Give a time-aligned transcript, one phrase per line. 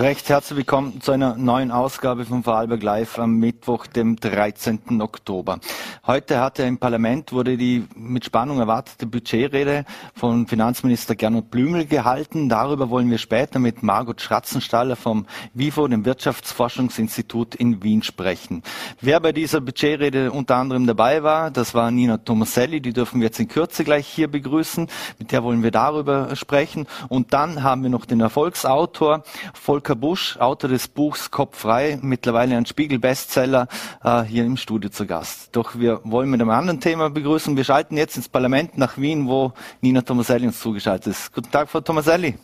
[0.00, 5.02] Recht herzlich willkommen zu einer neuen Ausgabe von Vorarlberg Live am Mittwoch, dem 13.
[5.02, 5.60] Oktober.
[6.06, 9.84] Heute hat er im Parlament, wurde die mit Spannung erwartete Budgetrede
[10.14, 12.48] von Finanzminister Gernot Blümel gehalten.
[12.48, 18.62] Darüber wollen wir später mit Margot Schratzenstaller vom WIFO, dem Wirtschaftsforschungsinstitut in Wien, sprechen.
[19.02, 23.26] Wer bei dieser Budgetrede unter anderem dabei war, das war Nina Tomaselli, die dürfen wir
[23.26, 24.88] jetzt in Kürze gleich hier begrüßen.
[25.18, 26.86] Mit der wollen wir darüber sprechen.
[27.10, 32.56] Und dann haben wir noch den Erfolgsautor, Volker Busch, Autor des Buchs Kopf frei, mittlerweile
[32.56, 33.68] ein Spiegel-Bestseller,
[34.04, 35.50] äh, hier im Studio zu Gast.
[35.52, 37.56] Doch wir wollen mit einem anderen Thema begrüßen.
[37.56, 41.32] Wir schalten jetzt ins Parlament nach Wien, wo Nina Tomaselli uns zugeschaltet ist.
[41.32, 42.34] Guten Tag, Frau Tomaselli.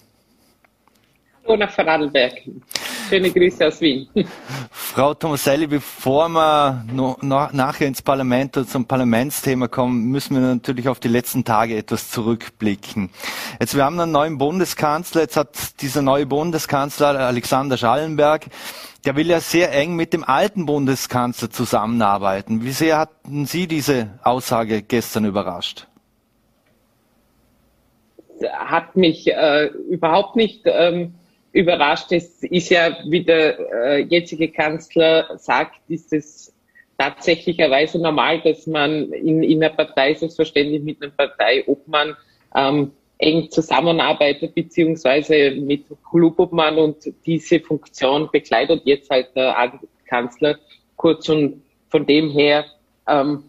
[1.47, 2.43] Hallo nach Vorarlberg.
[3.09, 4.09] Schöne Grüße aus Wien.
[4.71, 7.23] Frau Tomaselli, bevor wir noch,
[7.53, 12.11] nachher ins Parlament oder zum Parlamentsthema kommen, müssen wir natürlich auf die letzten Tage etwas
[12.11, 13.11] zurückblicken.
[13.61, 15.21] Jetzt, wir haben einen neuen Bundeskanzler.
[15.23, 18.47] Jetzt hat dieser neue Bundeskanzler Alexander Schallenberg,
[19.05, 22.65] der will ja sehr eng mit dem alten Bundeskanzler zusammenarbeiten.
[22.65, 25.87] Wie sehr hatten Sie diese Aussage gestern überrascht?
[28.53, 31.15] Hat mich äh, überhaupt nicht ähm,
[31.57, 32.13] überrascht.
[32.13, 36.55] Es ist ja, wie der äh, jetzige Kanzler sagt, ist es
[36.99, 42.17] tatsächlicherweise normal, dass man in, in einer Partei, selbstverständlich mit einer Partei, ob man
[42.55, 50.59] ähm, eng zusammenarbeitet, beziehungsweise mit Klubobmann und diese Funktion bekleidet jetzt halt der Kanzler
[50.97, 52.67] kurz und von dem her,
[53.09, 53.45] ähm,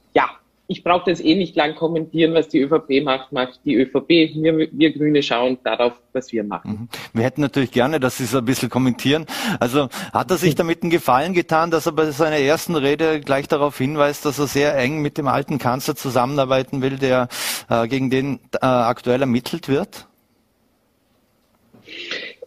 [0.70, 4.10] ich brauche das eh nicht lang kommentieren, was die ÖVP macht, macht die ÖVP.
[4.10, 6.72] Wir, wir Grüne schauen darauf, was wir machen.
[6.72, 6.90] Mhm.
[7.14, 9.26] Wir hätten natürlich gerne, dass Sie es ein bisschen kommentieren.
[9.62, 13.48] Also hat er sich damit einen Gefallen getan, dass er bei seiner ersten Rede gleich
[13.48, 17.30] darauf hinweist, dass er sehr eng mit dem alten Kanzler zusammenarbeiten will, der
[17.70, 20.06] äh, gegen den äh, aktuell ermittelt wird?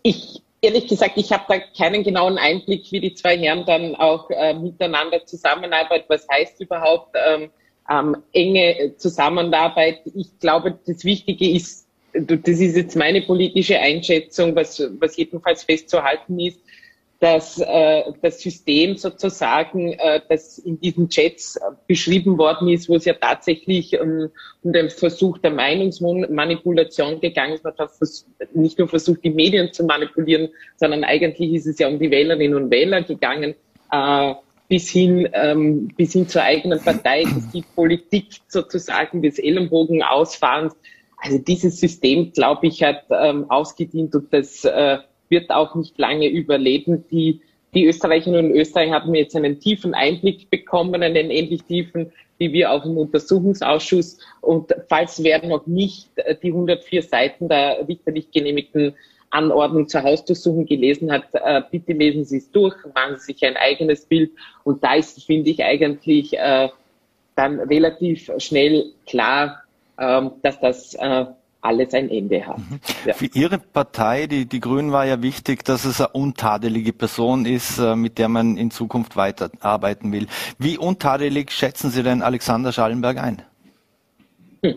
[0.02, 4.28] Ich ehrlich gesagt, ich habe da keinen genauen Einblick, wie die zwei Herren dann auch
[4.28, 6.04] äh, miteinander zusammenarbeiten.
[6.08, 7.50] Was heißt überhaupt ähm,
[7.90, 10.00] ähm, enge Zusammenarbeit.
[10.14, 16.38] Ich glaube, das Wichtige ist, das ist jetzt meine politische Einschätzung, was, was jedenfalls festzuhalten
[16.38, 16.60] ist,
[17.20, 23.04] dass äh, das System sozusagen, äh, das in diesen Chats beschrieben worden ist, wo es
[23.04, 24.30] ja tatsächlich ähm,
[24.62, 27.64] um den Versuch der Meinungsmanipulation gegangen ist.
[27.64, 27.90] Man hat
[28.54, 32.56] nicht nur versucht, die Medien zu manipulieren, sondern eigentlich ist es ja um die Wählerinnen
[32.56, 33.54] und Wähler gegangen.
[33.92, 34.34] Äh,
[34.70, 40.74] bis hin, ähm, bis hin zur eigenen Partei, dass die Politik sozusagen des Ellenbogen ausfahrens.
[41.18, 44.98] Also dieses System, glaube ich, hat ähm, ausgedient und das äh,
[45.28, 47.04] wird auch nicht lange überleben.
[47.10, 47.42] Die,
[47.74, 52.72] die Österreicherinnen und Österreicher haben jetzt einen tiefen Einblick bekommen, einen ähnlich tiefen wie wir
[52.72, 54.18] auch im Untersuchungsausschuss.
[54.40, 58.94] Und falls wer noch nicht äh, die 104 Seiten der richterlich genehmigten
[59.30, 63.56] Anordnung zur Hausdurchsuchung gelesen hat, äh, bitte lesen Sie es durch, machen Sie sich ein
[63.56, 64.32] eigenes Bild.
[64.64, 66.68] Und da ist, finde ich, eigentlich äh,
[67.36, 69.62] dann relativ schnell klar,
[69.96, 71.26] äh, dass das äh,
[71.62, 72.58] alles ein Ende hat.
[72.58, 72.80] Mhm.
[73.06, 73.12] Ja.
[73.12, 77.78] Für Ihre Partei, die, die Grünen, war ja wichtig, dass es eine untadelige Person ist,
[77.78, 80.26] äh, mit der man in Zukunft weiterarbeiten will.
[80.58, 83.42] Wie untadelig schätzen Sie denn Alexander Schallenberg ein?
[84.62, 84.74] Hm.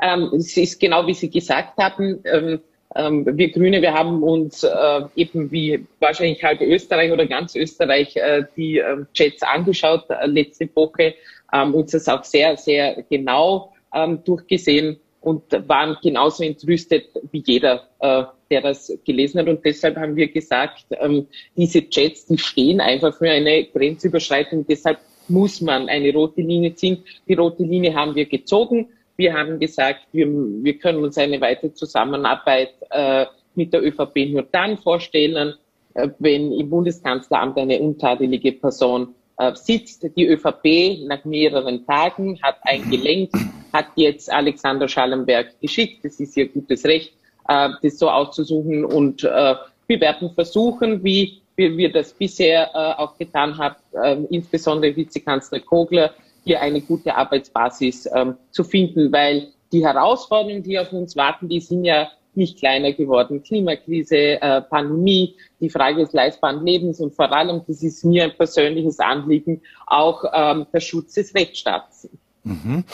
[0.00, 2.20] Ähm, es ist genau wie Sie gesagt haben.
[2.24, 2.60] Ähm,
[2.96, 8.16] ähm, wir Grüne, wir haben uns äh, eben wie wahrscheinlich halb Österreich oder ganz Österreich
[8.16, 11.14] äh, die äh, Chats angeschaut äh, letzte Woche,
[11.52, 17.84] ähm, uns das auch sehr, sehr genau ähm, durchgesehen und waren genauso entrüstet wie jeder,
[18.00, 19.48] äh, der das gelesen hat.
[19.48, 24.66] Und deshalb haben wir gesagt, ähm, diese Chats, die stehen einfach für eine Grenzüberschreitung.
[24.66, 27.04] Deshalb muss man eine rote Linie ziehen.
[27.28, 28.88] Die rote Linie haben wir gezogen.
[29.16, 34.42] Wir haben gesagt, wir, wir können uns eine weitere Zusammenarbeit äh, mit der ÖVP nur
[34.50, 35.54] dann vorstellen,
[35.94, 40.06] äh, wenn im Bundeskanzleramt eine untadelige Person äh, sitzt.
[40.16, 43.34] Die ÖVP nach mehreren Tagen hat eingelenkt,
[43.72, 46.04] hat jetzt Alexander Schallenberg geschickt.
[46.04, 47.14] Das ist ihr gutes Recht,
[47.48, 48.84] äh, das so auszusuchen.
[48.84, 49.54] Und äh,
[49.86, 56.14] wir werden versuchen, wie wir, das bisher äh, auch getan haben, insbesondere Vizekanzler Kogler,
[56.44, 61.60] hier eine gute Arbeitsbasis ähm, zu finden, weil die Herausforderungen, die auf uns warten, die
[61.60, 63.42] sind ja nicht kleiner geworden.
[63.42, 68.36] Klimakrise, äh, Pandemie, die Frage des leistbaren Lebens und vor allem, das ist mir ein
[68.36, 72.08] persönliches Anliegen, auch ähm, der Schutz des Rechtsstaats.
[72.44, 72.84] Mhm.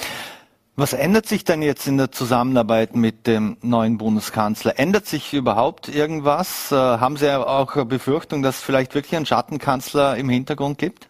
[0.78, 4.78] Was ändert sich denn jetzt in der Zusammenarbeit mit dem neuen Bundeskanzler?
[4.78, 6.70] Ändert sich überhaupt irgendwas?
[6.70, 11.08] Äh, haben Sie auch Befürchtung, dass es vielleicht wirklich einen Schattenkanzler im Hintergrund gibt?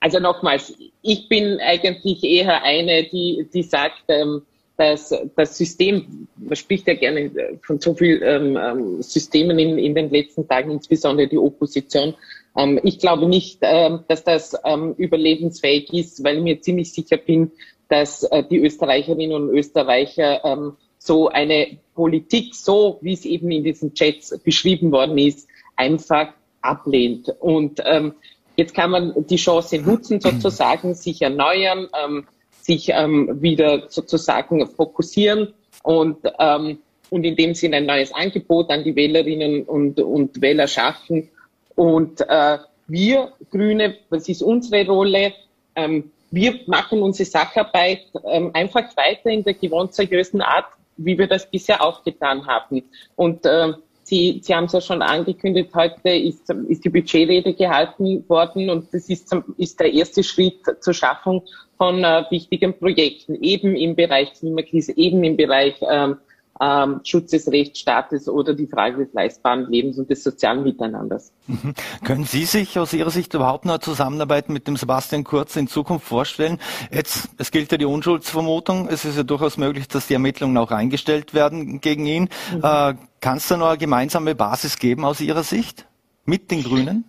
[0.00, 4.42] Also nochmals, ich bin eigentlich eher eine, die, die sagt, ähm,
[4.76, 9.94] dass das System, man spricht ja gerne von so vielen ähm, ähm, Systemen in, in
[9.94, 12.14] den letzten Tagen, insbesondere die Opposition.
[12.56, 17.16] Ähm, ich glaube nicht, ähm, dass das ähm, überlebensfähig ist, weil ich mir ziemlich sicher
[17.16, 17.50] bin,
[17.88, 23.64] dass äh, die Österreicherinnen und Österreicher ähm, so eine Politik, so wie es eben in
[23.64, 26.28] diesen Chats beschrieben worden ist, einfach
[26.60, 27.34] ablehnt.
[27.40, 28.14] Und ähm,
[28.58, 32.26] jetzt kann man die Chance nutzen, sozusagen, sich erneuern, ähm,
[32.60, 36.78] sich ähm, wieder sozusagen fokussieren und, ähm,
[37.08, 41.30] und in dem Sinne ein neues Angebot an die Wählerinnen und, und Wähler schaffen.
[41.76, 42.58] Und äh,
[42.88, 45.32] wir Grüne, das ist unsere Rolle,
[45.76, 50.66] ähm, wir machen unsere Sacharbeit ähm, einfach weiter in der gewohnt seriösen Art,
[50.98, 52.82] wie wir das bisher auch getan haben.
[53.16, 53.72] Und äh,
[54.08, 58.92] Sie, Sie haben es ja schon angekündigt, heute ist, ist die Budgetrede gehalten worden und
[58.92, 61.44] das ist, ist der erste Schritt zur Schaffung
[61.76, 66.16] von äh, wichtigen Projekten, eben im Bereich Klimakrise, eben im Bereich ähm,
[66.60, 71.32] ähm, Schutz des Rechtsstaates oder die Frage des leistbaren Lebens und des sozialen Miteinanders.
[71.46, 71.74] Mhm.
[72.04, 76.06] Können Sie sich aus Ihrer Sicht überhaupt noch Zusammenarbeit mit dem Sebastian Kurz in Zukunft
[76.06, 76.58] vorstellen?
[76.92, 78.88] Jetzt, es gilt ja die Unschuldsvermutung.
[78.88, 82.28] Es ist ja durchaus möglich, dass die Ermittlungen auch eingestellt werden gegen ihn.
[82.52, 82.60] Mhm.
[82.62, 85.86] Äh, Kann es da noch eine gemeinsame Basis geben aus Ihrer Sicht
[86.24, 87.04] mit den Grünen?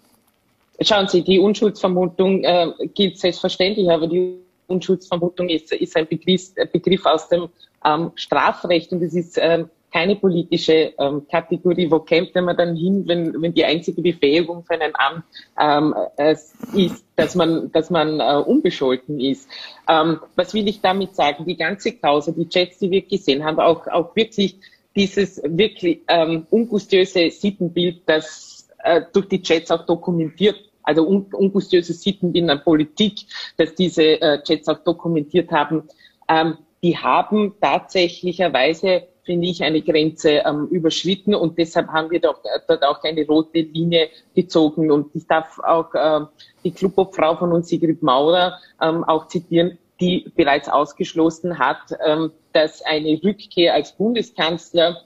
[0.82, 7.06] Schauen Sie, die Unschuldsvermutung äh, gilt selbstverständlich, aber die Unschuldsvermutung ist, ist ein Begriff, Begriff
[7.06, 7.50] aus dem
[7.86, 11.90] ähm, Strafrecht und es ist ähm, keine politische ähm, Kategorie.
[11.90, 15.24] Wo kämpft man dann hin, wenn, wenn die einzige Befähigung für einen Amt
[15.60, 19.50] ähm, es ist, dass man, dass man äh, unbescholten ist?
[19.88, 21.46] Ähm, was will ich damit sagen?
[21.46, 24.58] Die ganze Causa, die Chats, die wir gesehen haben, auch, auch wirklich
[24.96, 31.94] dieses wirklich ähm, ungustiöse Sittenbild, das äh, durch die Chats auch dokumentiert also un ungustiöse
[31.94, 33.20] Sitten in der Politik,
[33.58, 35.84] dass diese äh, Chats auch dokumentiert haben,
[36.28, 42.44] ähm, die haben tatsächlicherweise, finde ich, eine Grenze ähm, überschritten und deshalb haben wir doch,
[42.44, 44.92] äh, dort auch eine rote Linie gezogen.
[44.92, 46.26] Und ich darf auch äh,
[46.64, 52.82] die Clubobfrau von uns, Sigrid Maurer, ähm, auch zitieren, die bereits ausgeschlossen hat, ähm, dass
[52.82, 55.02] eine Rückkehr als Bundeskanzler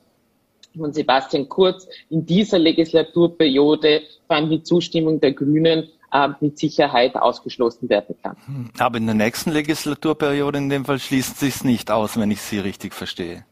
[0.77, 7.15] von Sebastian Kurz in dieser Legislaturperiode vor allem die Zustimmung der Grünen äh, mit Sicherheit
[7.15, 8.37] ausgeschlossen werden kann.
[8.45, 12.31] Hm, aber in der nächsten Legislaturperiode in dem Fall schließt sich es nicht aus, wenn
[12.31, 13.45] ich Sie richtig verstehe.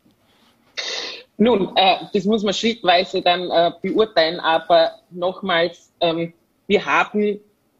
[1.38, 6.34] Nun, äh, das muss man schrittweise dann äh, beurteilen, aber nochmals, ähm,
[6.68, 7.40] wir haben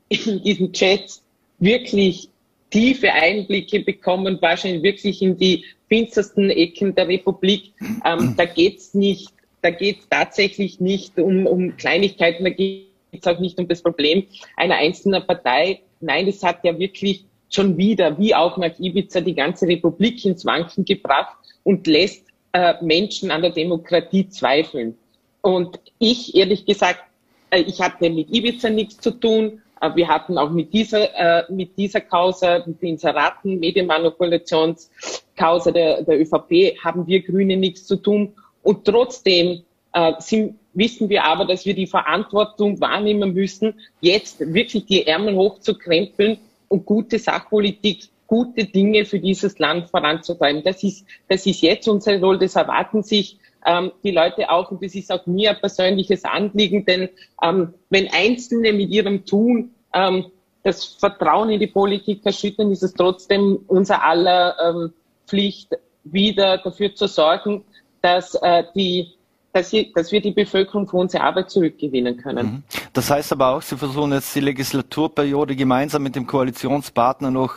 [0.10, 1.24] in diesen Chats
[1.60, 2.28] wirklich
[2.72, 7.74] tiefe Einblicke bekommen, wahrscheinlich wirklich in die finstersten Ecken der Republik.
[8.04, 9.32] Ähm, da geht's nicht,
[9.62, 14.26] da geht's tatsächlich nicht um, um Kleinigkeiten, da geht es auch nicht um das Problem
[14.56, 15.82] einer einzelnen Partei.
[16.00, 20.46] Nein, es hat ja wirklich schon wieder, wie auch nach Ibiza, die ganze Republik ins
[20.46, 24.98] Wanken gebracht und lässt äh, Menschen an der Demokratie zweifeln.
[25.42, 27.04] Und ich, ehrlich gesagt,
[27.50, 29.62] äh, ich hatte mit Ibiza nichts zu tun.
[29.82, 36.04] Äh, wir hatten auch mit dieser, äh, mit dieser Causa, mit den Inseraten, Medienmanipulationskausa der,
[36.04, 38.34] der ÖVP, haben wir Grüne nichts zu tun.
[38.64, 44.86] Und trotzdem äh, sind, wissen wir aber, dass wir die Verantwortung wahrnehmen müssen, jetzt wirklich
[44.86, 46.38] die Ärmel hochzukrempeln
[46.68, 50.64] und gute Sachpolitik, gute Dinge für dieses Land voranzutreiben.
[50.64, 54.82] Das ist, das ist jetzt unsere Rolle, das erwarten sich ähm, die Leute auch, und
[54.84, 57.10] das ist auch mir ein persönliches Anliegen, denn
[57.44, 60.26] ähm, wenn Einzelne mit ihrem Tun ähm,
[60.64, 64.94] das Vertrauen in die Politik erschüttern, ist es trotzdem unser aller ähm,
[65.28, 67.64] Pflicht, wieder dafür zu sorgen,
[68.02, 69.14] dass äh, die
[69.54, 72.46] dass, sie, dass wir die Bevölkerung für unsere Arbeit zurückgewinnen können.
[72.46, 72.64] Mhm.
[72.94, 77.56] Das heißt aber auch, Sie versuchen jetzt die Legislaturperiode gemeinsam mit dem Koalitionspartner noch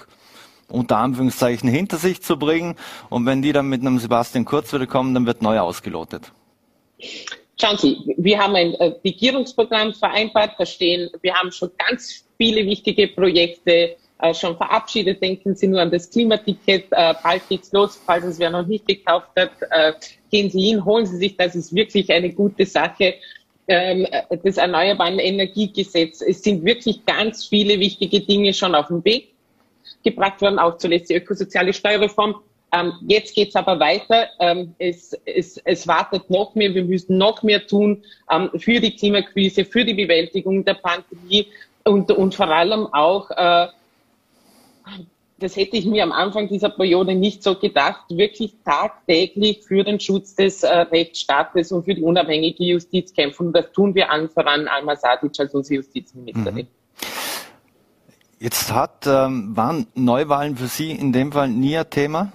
[0.69, 2.77] unter Anführungszeichen hinter sich zu bringen.
[3.11, 6.33] Und wenn die dann mit einem Sebastian Kurz wieder kommen, dann wird neu ausgelotet.
[7.61, 12.67] Schauen Sie, wir haben ein äh, Regierungsprogramm vereinbart, da stehen, wir haben schon ganz viele
[12.67, 15.23] wichtige Projekte äh, schon verabschiedet.
[15.23, 18.87] Denken Sie nur an das Klimaticket, äh, bald geht's los, falls es wer noch nicht
[18.87, 19.93] gekauft hat, äh,
[20.31, 23.15] gehen Sie hin, holen Sie sich, das ist wirklich eine gute Sache.
[23.67, 24.07] Ähm,
[24.45, 29.33] das Erneuerbaren Energiegesetz, es sind wirklich ganz viele wichtige Dinge schon auf dem Weg
[30.03, 32.37] gebracht worden, auch zuletzt die ökosoziale Steuerreform.
[32.73, 34.29] Ähm, jetzt geht's aber weiter.
[34.39, 36.75] Ähm, es, es, es wartet noch mehr.
[36.75, 41.49] Wir müssen noch mehr tun ähm, für die Klimakrise, für die Bewältigung der Pandemie
[41.85, 43.31] und, und vor allem auch,
[45.39, 49.99] das hätte ich mir am Anfang dieser Periode nicht so gedacht, wirklich tagtäglich für den
[50.01, 53.49] Schutz des äh, Rechtsstaates und für die unabhängige Justiz kämpfen.
[53.49, 56.67] Und das tun wir allen voran, Alma Sadic als unsere Justizministerin.
[56.67, 56.67] Mhm.
[58.39, 62.33] Jetzt hat, ähm, waren Neuwahlen für Sie in dem Fall nie ein Thema?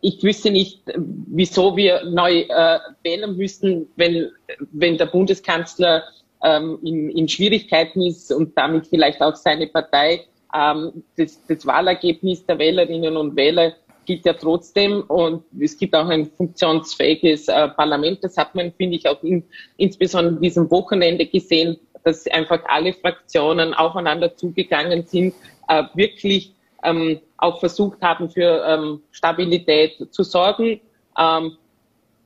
[0.00, 4.30] ich wüsste nicht, wieso wir neu äh, wählen müssen, wenn,
[4.72, 6.04] wenn der Bundeskanzler
[6.44, 10.26] ähm, in, in Schwierigkeiten ist und damit vielleicht auch seine Partei.
[10.54, 13.72] Ähm, das, das Wahlergebnis der Wählerinnen und Wähler
[14.04, 18.22] gilt ja trotzdem und es gibt auch ein funktionsfähiges äh, Parlament.
[18.22, 19.42] Das hat man, finde ich, auch in,
[19.78, 25.34] insbesondere diesem Wochenende gesehen, dass einfach alle Fraktionen aufeinander zugegangen sind,
[25.68, 30.80] äh, wirklich ähm, auch versucht haben, für ähm, Stabilität zu sorgen.
[31.18, 31.56] Ähm,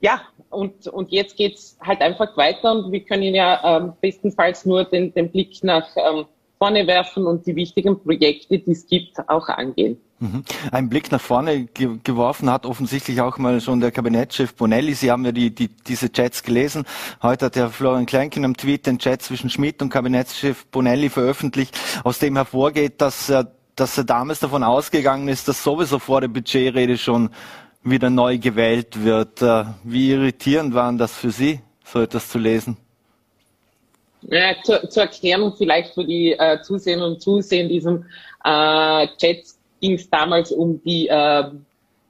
[0.01, 4.83] ja, und, und jetzt geht's halt einfach weiter und wir können ja ähm, bestenfalls nur
[4.83, 6.25] den, den Blick nach ähm,
[6.57, 9.97] vorne werfen und die wichtigen Projekte, die es gibt, auch angehen.
[10.19, 10.43] Mhm.
[10.71, 14.93] Ein Blick nach vorne ge geworfen hat offensichtlich auch mal schon der Kabinettschef Bonelli.
[14.93, 16.83] Sie haben ja die, die, diese Chats gelesen.
[17.23, 21.79] Heute hat der Florian Kleinkin am Tweet den Chat zwischen Schmidt und Kabinettschef Bonelli veröffentlicht,
[22.03, 26.27] aus dem hervorgeht, dass er, dass er damals davon ausgegangen ist, dass sowieso vor der
[26.27, 27.29] Budgetrede schon
[27.83, 29.41] wieder neu gewählt wird.
[29.41, 32.77] Äh, wie irritierend waren das für Sie, so etwas zu lesen?
[34.21, 38.05] Ja, zur, zur Erklärung vielleicht für die äh, Zuseherinnen und Zuseher in diesem
[38.43, 39.43] äh, Chat
[39.79, 41.43] ging es damals um die, äh,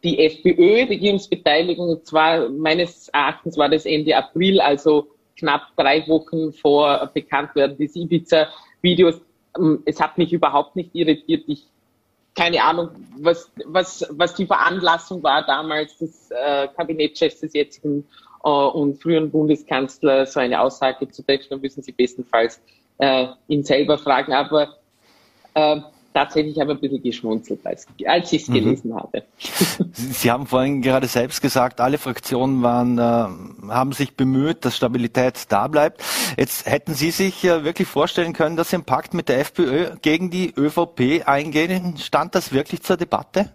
[0.03, 1.89] die FPÖ-Regierungsbeteiligung.
[1.89, 5.07] Und zwar meines Erachtens war das Ende April, also
[5.37, 9.21] knapp drei Wochen vor Bekanntwerden des Ibiza-Videos.
[9.57, 11.43] Ähm, es hat mich überhaupt nicht irritiert.
[11.47, 11.67] Ich
[12.39, 18.07] keine Ahnung, was, was, was die Veranlassung war damals des äh, Kabinettschefs des jetzigen
[18.45, 22.61] äh, und früheren Bundeskanzler so eine Aussage zu treffen, dann müssen Sie bestenfalls
[22.99, 24.31] äh, ihn selber fragen.
[24.31, 24.77] Aber
[25.53, 25.81] äh,
[26.19, 28.53] tatsächlich habe ich ein bisschen geschmunzelt, als, als ich es mhm.
[28.53, 29.23] gelesen habe.
[29.93, 35.45] Sie haben vorhin gerade selbst gesagt, alle Fraktionen waren, äh, haben sich bemüht, dass Stabilität
[35.49, 36.03] da bleibt.
[36.37, 39.95] Jetzt hätten Sie sich äh, wirklich vorstellen können, dass Sie einen Pakt mit der FPÖ
[40.01, 41.95] gegen die ÖVP eingehen.
[41.97, 43.51] Stand das wirklich zur Debatte?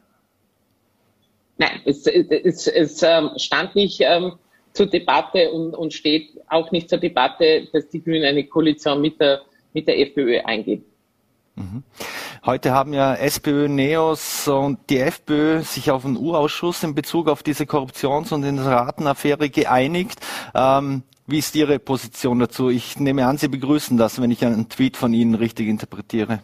[1.59, 4.33] Nein, es, es, es ähm, stand nicht ähm,
[4.73, 9.21] zur Debatte und, und steht auch nicht zur Debatte, dass die Grünen eine Koalition mit
[9.21, 9.42] der,
[9.73, 10.85] mit der FPÖ eingehen.
[11.56, 11.85] Mhm.
[12.46, 17.42] Heute haben ja SPÖ, NEOS und die FPÖ sich auf einen U-Ausschuss in Bezug auf
[17.42, 20.18] diese Korruptions- und Inseratenaffäre geeinigt.
[20.54, 22.68] Ähm, wie ist Ihre Position dazu?
[22.68, 26.40] Ich nehme an, Sie begrüßen das, wenn ich einen Tweet von Ihnen richtig interpretiere.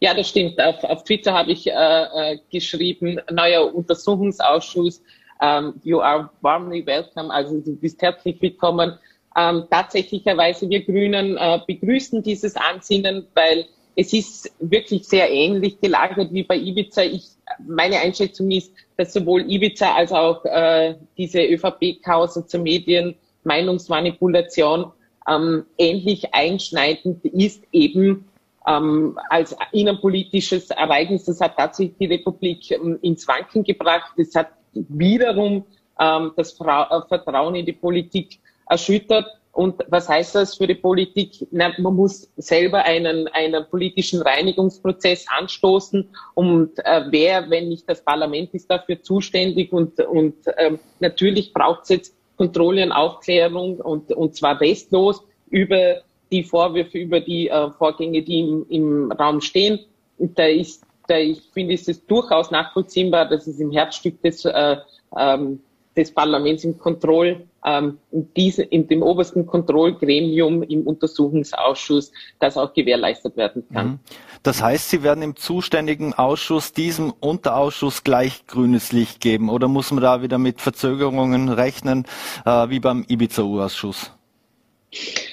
[0.00, 0.58] Ja, das stimmt.
[0.58, 5.02] Auf, auf Twitter habe ich äh, äh, geschrieben, neuer Untersuchungsausschuss,
[5.42, 8.98] ähm, you are warmly welcome, also du bist herzlich willkommen.
[9.36, 16.32] Ähm, tatsächlicherweise wir Grünen äh, begrüßen dieses Ansinnen, weil es ist wirklich sehr ähnlich gelagert
[16.32, 17.02] wie bei Ibiza.
[17.02, 17.28] Ich,
[17.66, 24.92] meine Einschätzung ist, dass sowohl Ibiza als auch äh, diese ÖVP-Kause zur Medien Meinungsmanipulation
[25.28, 28.28] ähm, ähnlich einschneidend ist eben
[28.66, 31.24] ähm, als innenpolitisches Ereignis.
[31.24, 34.12] Das hat tatsächlich die Republik ähm, ins Wanken gebracht.
[34.16, 35.64] Das hat wiederum
[35.98, 39.26] ähm, das äh, Vertrauen in die Politik erschüttert.
[39.52, 41.46] Und was heißt das für die Politik?
[41.50, 46.08] Na, man muss selber einen, einen politischen Reinigungsprozess anstoßen.
[46.34, 49.70] Und äh, wer, wenn nicht das Parlament, ist dafür zuständig?
[49.72, 56.00] Und, und ähm, natürlich braucht es jetzt Kontrolle und Aufklärung und, und zwar restlos über
[56.30, 59.80] die Vorwürfe, über die äh, Vorgänge, die im, im Raum stehen.
[60.16, 64.46] Und da ist, da ich finde, ist es durchaus nachvollziehbar, dass es im Herzstück des
[64.46, 64.76] äh,
[65.16, 65.60] ähm,
[65.96, 72.72] des Parlaments im Kontroll, ähm, in, diese, in dem obersten Kontrollgremium im Untersuchungsausschuss, das auch
[72.72, 73.86] gewährleistet werden kann.
[73.86, 73.98] Mhm.
[74.42, 79.92] Das heißt, Sie werden im zuständigen Ausschuss diesem Unterausschuss gleich grünes Licht geben oder muss
[79.92, 82.06] man da wieder mit Verzögerungen rechnen,
[82.44, 84.10] äh, wie beim Ibiza-Ausschuss?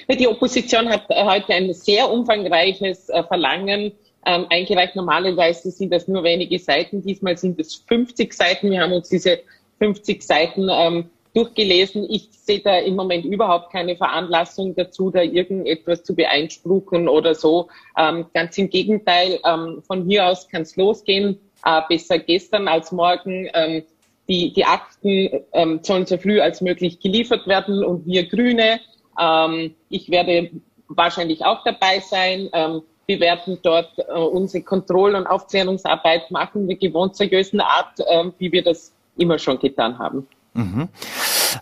[0.08, 3.92] Die Opposition hat heute ein sehr umfangreiches äh, Verlangen
[4.26, 4.96] ähm, eingereicht.
[4.96, 7.02] Normalerweise sind das nur wenige Seiten.
[7.02, 8.70] Diesmal sind es 50 Seiten.
[8.70, 9.40] Wir haben uns diese
[9.80, 12.06] 50 Seiten ähm, durchgelesen.
[12.08, 17.68] Ich sehe da im Moment überhaupt keine Veranlassung dazu, da irgendetwas zu beeinspruchen oder so.
[17.96, 21.40] Ähm, ganz im Gegenteil, ähm, von hier aus kann es losgehen.
[21.64, 23.48] Äh, besser gestern als morgen.
[23.54, 23.82] Ähm,
[24.28, 28.80] die, die Akten ähm, sollen so früh als möglich geliefert werden und wir Grüne,
[29.20, 30.50] ähm, ich werde
[30.88, 32.48] wahrscheinlich auch dabei sein.
[32.52, 38.30] Ähm, wir werden dort äh, unsere Kontroll- und Aufklärungsarbeit machen, mit gewohnt seriösen Art, äh,
[38.38, 40.26] wie wir das immer schon getan haben.
[40.54, 40.88] Mhm.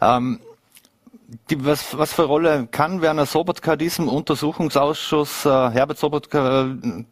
[0.00, 0.40] Ähm,
[1.50, 7.04] die, was, was für Rolle kann Werner Sobotka diesem Untersuchungsausschuss, äh, Herbert Sobotka, äh,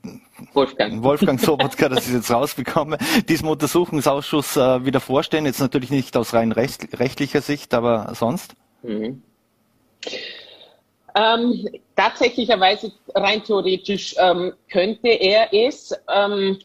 [0.55, 1.03] Wolfgang.
[1.03, 2.99] Wolfgang Sobotka, das ist jetzt rausbekommen,
[3.29, 5.45] diesem Untersuchungsausschuss äh, wieder vorstellen?
[5.45, 8.55] Jetzt natürlich nicht aus rein recht, rechtlicher Sicht, aber sonst?
[8.83, 9.23] Mhm.
[11.15, 15.95] Ähm, tatsächlicherweise rein theoretisch ähm, könnte er es.
[16.15, 16.65] Ähm, äh,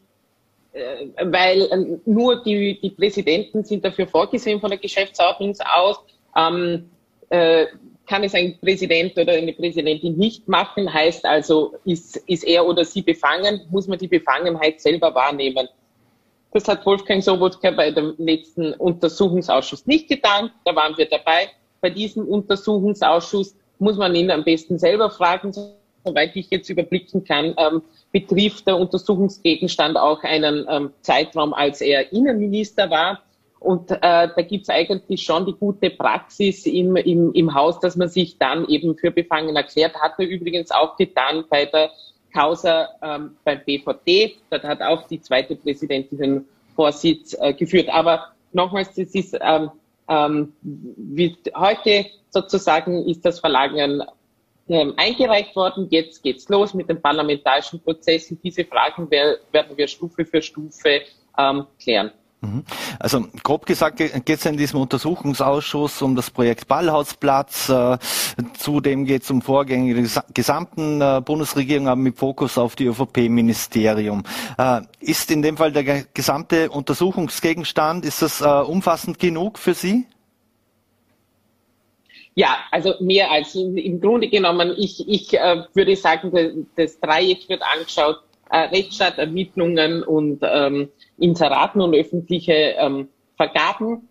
[0.73, 5.97] weil äh, nur die, die Präsidenten sind dafür vorgesehen von der Geschäftsordnung aus.
[6.35, 6.89] Ähm,
[7.29, 7.67] äh,
[8.07, 12.83] kann es ein Präsident oder eine Präsidentin nicht machen, heißt also, ist, ist er oder
[12.83, 15.69] sie befangen, muss man die Befangenheit selber wahrnehmen.
[16.51, 20.51] Das hat Wolfgang Sobotka bei dem letzten Untersuchungsausschuss nicht getan.
[20.65, 21.49] Da waren wir dabei.
[21.79, 27.55] Bei diesem Untersuchungsausschuss muss man ihn am besten selber fragen, soweit ich jetzt überblicken kann,
[27.57, 33.21] ähm, betrifft der Untersuchungsgegenstand auch einen ähm, Zeitraum, als er Innenminister war.
[33.59, 38.09] Und äh, da gibt's eigentlich schon die gute Praxis im, im, im Haus, dass man
[38.09, 39.95] sich dann eben für befangen erklärt.
[39.95, 41.91] Hat er übrigens auch getan bei der
[42.33, 44.35] Causa ähm, beim BVD.
[44.49, 47.89] Dort hat auch die zweite Präsidentin den Vorsitz äh, geführt.
[47.89, 49.69] Aber nochmals, das ist ähm,
[50.11, 54.03] ähm, wie heute sozusagen ist das Verlangen
[54.69, 55.87] ähm, eingereicht worden.
[55.89, 61.01] Jetzt geht's los mit dem parlamentarischen Prozess und diese Fragen werden wir Stufe für Stufe
[61.37, 62.11] ähm, klären.
[62.41, 62.63] Mhm.
[62.97, 67.69] Also grob gesagt geht es in diesem Untersuchungsausschuss um das Projekt Ballhausplatz.
[67.69, 67.99] Äh,
[68.57, 74.23] zudem geht es um Vorgänge der gesamten äh, Bundesregierung, aber mit Fokus auf die ÖVP-Ministerium.
[74.57, 80.05] Äh, ist in dem Fall der gesamte Untersuchungsgegenstand, ist das umfassend genug für Sie?
[82.35, 84.73] Ja, also mehr als im Grunde genommen.
[84.77, 88.19] Ich, ich äh, würde sagen, das Dreieck wird angeschaut,
[88.49, 94.07] äh, Rechtsstaat, Ermittlungen und ähm, Inseraten und öffentliche ähm, Vergaben.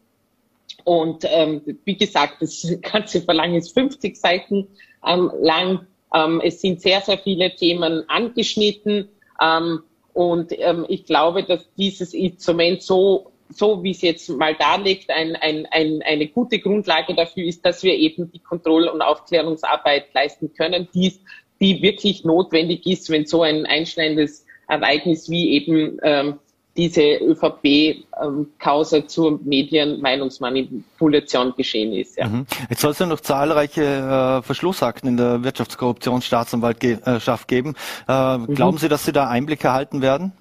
[0.84, 4.68] Und ähm, wie gesagt, das ganze Verlangen ist 50 Seiten
[5.06, 5.86] ähm, lang.
[6.12, 9.08] Ähm, es sind sehr, sehr viele Themen angeschnitten.
[9.40, 9.80] Ähm,
[10.12, 15.36] und ähm, ich glaube, dass dieses Instrument so so wie es jetzt mal darlegt, ein,
[15.36, 20.52] ein, ein, eine gute Grundlage dafür ist, dass wir eben die Kontroll- und Aufklärungsarbeit leisten
[20.54, 21.14] können, die,
[21.60, 26.38] die wirklich notwendig ist, wenn so ein einschneidendes Ereignis wie eben ähm,
[26.76, 32.16] diese ÖVP-Causa ähm, zur Medienmeinungsmanipulation geschehen ist.
[32.16, 32.28] Ja.
[32.28, 32.46] Mhm.
[32.68, 37.74] Jetzt soll es ja noch zahlreiche äh, Verschlussakten in der Wirtschaftskorruptionsstaatsanwaltschaft geben.
[38.08, 38.54] Äh, mhm.
[38.54, 40.32] Glauben Sie, dass Sie da Einblick erhalten werden?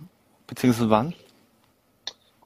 [0.47, 1.13] Beziehungsweise wann?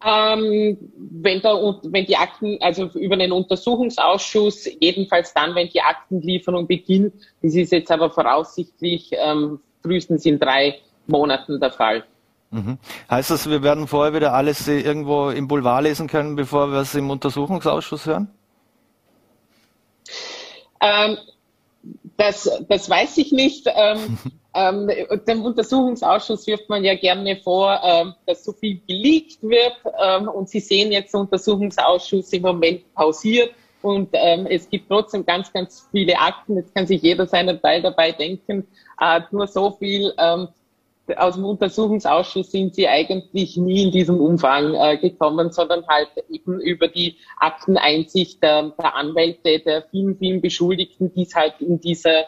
[0.05, 6.67] Ähm, wenn, da, wenn die Akten, also über einen Untersuchungsausschuss, jedenfalls dann, wenn die Aktenlieferung
[6.67, 12.03] beginnt, das ist jetzt aber voraussichtlich ähm, frühestens in drei Monaten der Fall.
[12.51, 12.77] Mhm.
[13.09, 16.93] Heißt das, wir werden vorher wieder alles irgendwo im Boulevard lesen können, bevor wir es
[16.95, 18.29] im Untersuchungsausschuss hören?
[20.81, 21.17] Ähm,
[22.17, 23.67] das, das weiß ich nicht.
[24.55, 24.89] Ähm,
[25.27, 29.77] dem Untersuchungsausschuss wirft man ja gerne vor, ähm, dass so viel geleakt wird.
[29.99, 33.51] Ähm, und Sie sehen jetzt, der Untersuchungsausschuss im Moment pausiert.
[33.81, 36.55] Und ähm, es gibt trotzdem ganz, ganz viele Akten.
[36.55, 38.67] Jetzt kann sich jeder seinen Teil dabei denken.
[39.01, 40.47] Äh, nur so viel ähm,
[41.17, 46.61] aus dem Untersuchungsausschuss sind sie eigentlich nie in diesem Umfang äh, gekommen, sondern halt eben
[46.61, 52.23] über die Akteneinsicht der, der Anwälte der vielen, vielen Beschuldigten, die es halt in dieser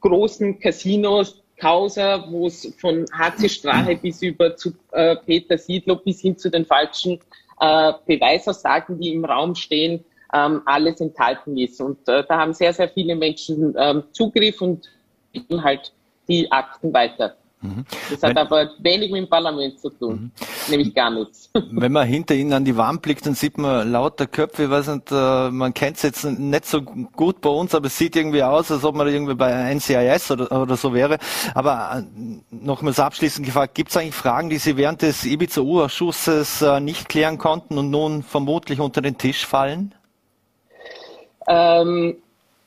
[0.00, 6.20] großen Casinos Causa, wo es von HC Strache bis über zu äh, Peter Siedlow bis
[6.20, 7.18] hin zu den falschen
[7.58, 11.80] äh, Beweisaussagen, die im Raum stehen, ähm, alles enthalten ist.
[11.80, 14.90] Und äh, da haben sehr, sehr viele Menschen ähm, Zugriff und
[15.32, 15.94] geben halt
[16.28, 17.34] die Akten weiter.
[17.64, 17.86] Mhm.
[18.10, 20.70] Das hat Wenn, aber wenig mit dem Parlament zu tun, mhm.
[20.70, 21.50] nämlich gar nichts.
[21.70, 24.88] Wenn man hinter Ihnen an die Wand blickt, dann sieht man lauter Köpfe, ich weiß
[24.88, 28.42] nicht, äh, man kennt es jetzt nicht so gut bei uns, aber es sieht irgendwie
[28.42, 31.18] aus, als ob man irgendwie bei NCIS oder, oder so wäre.
[31.54, 36.80] Aber äh, nochmals abschließend gefragt, gibt es eigentlich Fragen, die Sie während des Ibiza-U-Ausschusses äh,
[36.80, 39.94] nicht klären konnten und nun vermutlich unter den Tisch fallen?
[41.48, 42.16] Ähm,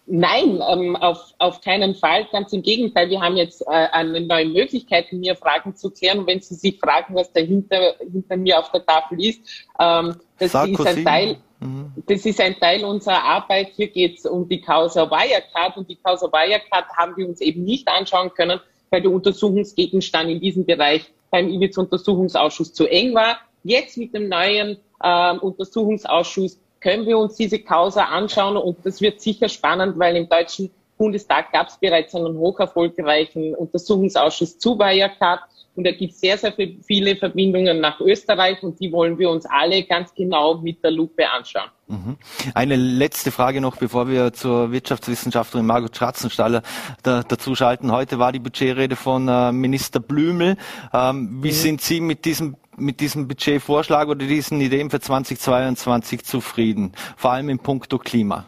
[0.09, 2.27] Nein, ähm, auf, auf keinen Fall.
[2.31, 3.09] Ganz im Gegenteil.
[3.09, 6.19] Wir haben jetzt äh, eine neue Möglichkeit, mir Fragen zu klären.
[6.19, 9.41] Und wenn Sie sich fragen, was dahinter hinter mir auf der Tafel ist,
[9.77, 10.81] ähm, das Sarkozy.
[10.81, 11.37] ist ein Teil.
[11.59, 11.91] Mhm.
[12.07, 13.71] Das ist ein Teil unserer Arbeit.
[13.75, 17.65] Hier geht es um die Causa Wirecard und die Causa Wirecard haben wir uns eben
[17.65, 23.39] nicht anschauen können, weil der Untersuchungsgegenstand in diesem Bereich beim IBIZ-Untersuchungsausschuss zu eng war.
[23.63, 29.19] Jetzt mit dem neuen äh, Untersuchungsausschuss können wir uns diese Causa anschauen und das wird
[29.19, 35.41] sicher spannend, weil im Deutschen Bundestag gab es bereits einen hoch erfolgreichen Untersuchungsausschuss zu Wirecard
[35.75, 39.45] und da gibt es sehr, sehr viele Verbindungen nach Österreich und die wollen wir uns
[39.45, 41.69] alle ganz genau mit der Lupe anschauen.
[41.87, 42.17] Mhm.
[42.53, 46.63] Eine letzte Frage noch, bevor wir zur Wirtschaftswissenschaftlerin Margot Schratzenstaller
[47.03, 47.91] da, dazu schalten.
[47.91, 50.55] Heute war die Budgetrede von äh, Minister Blümel.
[50.93, 51.53] Ähm, wie mhm.
[51.53, 57.49] sind Sie mit diesem mit diesem Budgetvorschlag oder diesen Ideen für 2022 zufrieden, vor allem
[57.49, 58.45] in puncto Klima?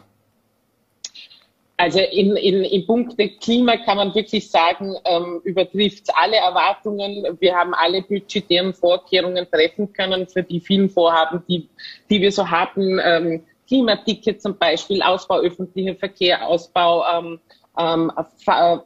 [1.80, 7.38] Also in, in, in Punkte Klima kann man wirklich sagen, ähm, übertrifft alle Erwartungen.
[7.40, 11.70] Wir haben alle budgetären Vorkehrungen treffen können für die vielen Vorhaben, die,
[12.10, 13.00] die wir so hatten.
[13.02, 17.40] Ähm, Klimaticket zum Beispiel, Ausbau öffentlicher Verkehr, Ausbau ähm,
[17.78, 18.10] ähm,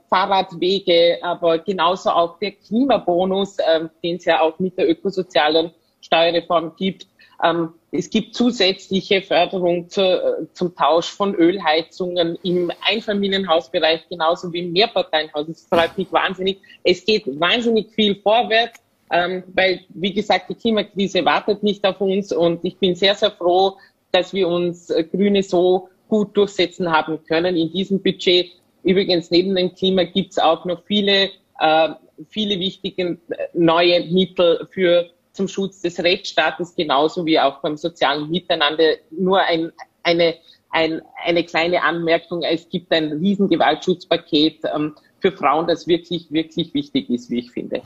[0.08, 5.70] Fahrradwege, aber genauso auch der Klimabonus, ähm, den es ja auch mit der ökosozialen
[6.00, 7.06] Steuerreform gibt.
[7.42, 14.72] Ähm, es gibt zusätzliche Förderung zu, zum Tausch von Ölheizungen im Einfamilienhausbereich genauso wie im
[14.72, 15.46] Mehrparteienhaus.
[15.46, 16.58] Das freut mich wahnsinnig.
[16.82, 22.32] Es geht wahnsinnig viel vorwärts, ähm, weil, wie gesagt, die Klimakrise wartet nicht auf uns
[22.32, 23.76] und ich bin sehr, sehr froh,
[24.12, 28.52] dass wir uns äh, Grüne so gut durchsetzen haben können in diesem Budget.
[28.84, 31.88] Übrigens, neben dem Klima gibt es auch noch viele, äh,
[32.28, 33.16] viele wichtige äh,
[33.54, 38.94] neue Mittel für zum Schutz des Rechtsstaates, genauso wie auch beim sozialen Miteinander.
[39.10, 39.72] Nur ein,
[40.04, 40.34] eine,
[40.70, 42.42] ein, eine kleine Anmerkung.
[42.42, 47.82] Es gibt ein Riesengewaltschutzpaket ähm, für Frauen, das wirklich, wirklich wichtig ist, wie ich finde.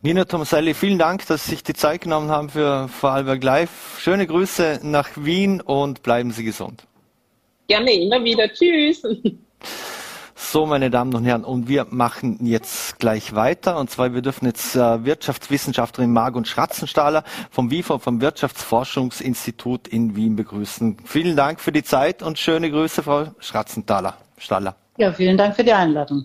[0.00, 3.98] Nina Tomaselli, vielen Dank, dass Sie sich die Zeit genommen haben für Vorarlberg Live.
[3.98, 6.86] Schöne Grüße nach Wien und bleiben Sie gesund.
[7.66, 8.48] Gerne, immer wieder.
[8.52, 9.02] Tschüss.
[10.36, 13.78] So, meine Damen und Herren, und wir machen jetzt gleich weiter.
[13.78, 20.34] Und zwar, wir dürfen jetzt äh, Wirtschaftswissenschaftlerin Margot Schratzenstahler vom WIFO, vom Wirtschaftsforschungsinstitut in Wien
[20.34, 20.96] begrüßen.
[21.04, 24.16] Vielen Dank für die Zeit und schöne Grüße, Frau Schratzenstahler.
[24.96, 26.24] Ja, vielen Dank für die Einladung.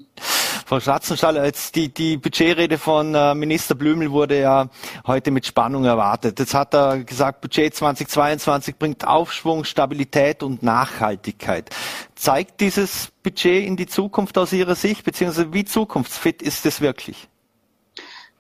[0.70, 4.70] Frau Schratzenstaller, jetzt die, die Budgetrede von äh, Minister Blümel wurde ja
[5.08, 6.38] heute mit Spannung erwartet.
[6.38, 11.72] Jetzt hat er gesagt, Budget 2022 bringt Aufschwung, Stabilität und Nachhaltigkeit.
[12.14, 17.28] Zeigt dieses Budget in die Zukunft aus Ihrer Sicht, beziehungsweise wie zukunftsfit ist es wirklich?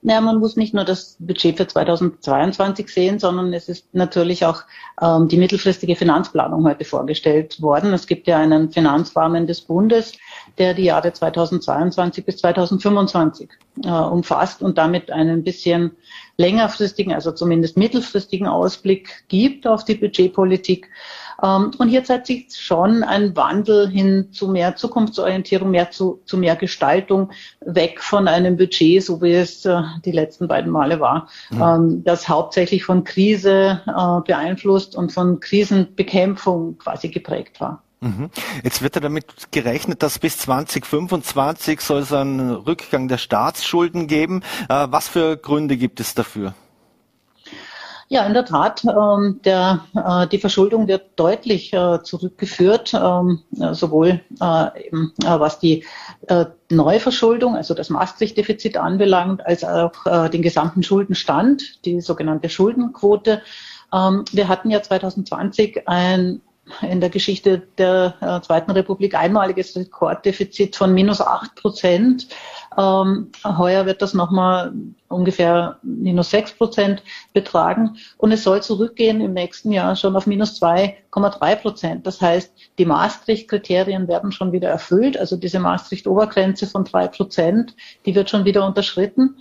[0.01, 4.61] Naja, man muss nicht nur das Budget für 2022 sehen, sondern es ist natürlich auch
[5.01, 7.91] ähm, die mittelfristige Finanzplanung heute vorgestellt worden.
[7.91, 10.13] Es gibt ja einen Finanzrahmen des Bundes,
[10.59, 13.49] der die Jahre 2022 bis 2025
[13.83, 15.91] äh, umfasst und damit einen bisschen
[16.37, 20.89] längerfristigen, also zumindest mittelfristigen Ausblick gibt auf die Budgetpolitik.
[21.41, 26.37] Ähm, und hier zeigt sich schon ein Wandel hin zu mehr Zukunftsorientierung, mehr zu, zu
[26.37, 31.29] mehr Gestaltung, weg von einem Budget, so wie es äh, die letzten beiden Male war,
[31.51, 32.03] mhm.
[32.03, 37.83] das hauptsächlich von Krise äh, beeinflusst und von Krisenbekämpfung quasi geprägt war.
[38.01, 38.29] Mhm.
[38.63, 44.41] Jetzt wird ja damit gerechnet, dass bis 2025 soll es einen Rückgang der Staatsschulden geben.
[44.69, 46.53] Äh, was für Gründe gibt es dafür?
[48.07, 48.83] Ja, in der Tat.
[48.85, 55.85] Ähm, der, äh, die Verschuldung wird deutlich äh, zurückgeführt, ähm, sowohl eben, was die
[56.69, 59.91] Neuverschuldung, also das Maastricht-Defizit anbelangt, als auch
[60.29, 63.41] den gesamten Schuldenstand, die sogenannte Schuldenquote.
[63.93, 66.41] Ähm, wir hatten ja 2020 ein
[66.81, 72.27] in der Geschichte der äh, Zweiten Republik einmaliges Rekorddefizit von minus acht Prozent.
[72.77, 74.73] Ähm, heuer wird das nochmal
[75.07, 77.03] ungefähr minus sechs Prozent
[77.33, 82.07] betragen und es soll zurückgehen im nächsten Jahr schon auf minus 2,3 Prozent.
[82.07, 88.15] Das heißt, die Maastricht-Kriterien werden schon wieder erfüllt, also diese Maastricht-Obergrenze von drei Prozent, die
[88.15, 89.37] wird schon wieder unterschritten.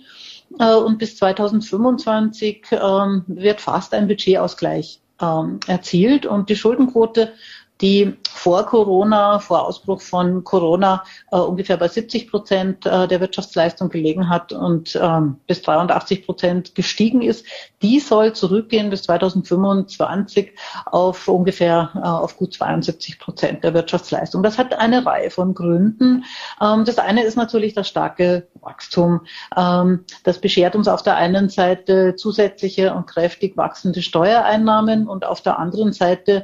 [0.57, 6.25] Äh, und bis 2025 ähm, wird fast ein Budgetausgleich ähm, erzielt.
[6.25, 7.33] Und die Schuldenquote
[7.81, 13.89] die vor Corona, vor Ausbruch von Corona äh, ungefähr bei 70 Prozent äh, der Wirtschaftsleistung
[13.89, 17.45] gelegen hat und ähm, bis 83 Prozent gestiegen ist.
[17.81, 20.53] Die soll zurückgehen bis 2025
[20.85, 24.43] auf ungefähr äh, auf gut 72 Prozent der Wirtschaftsleistung.
[24.43, 26.25] Das hat eine Reihe von Gründen.
[26.61, 29.21] Ähm, das eine ist natürlich das starke Wachstum.
[29.57, 35.41] Ähm, das beschert uns auf der einen Seite zusätzliche und kräftig wachsende Steuereinnahmen und auf
[35.41, 36.43] der anderen Seite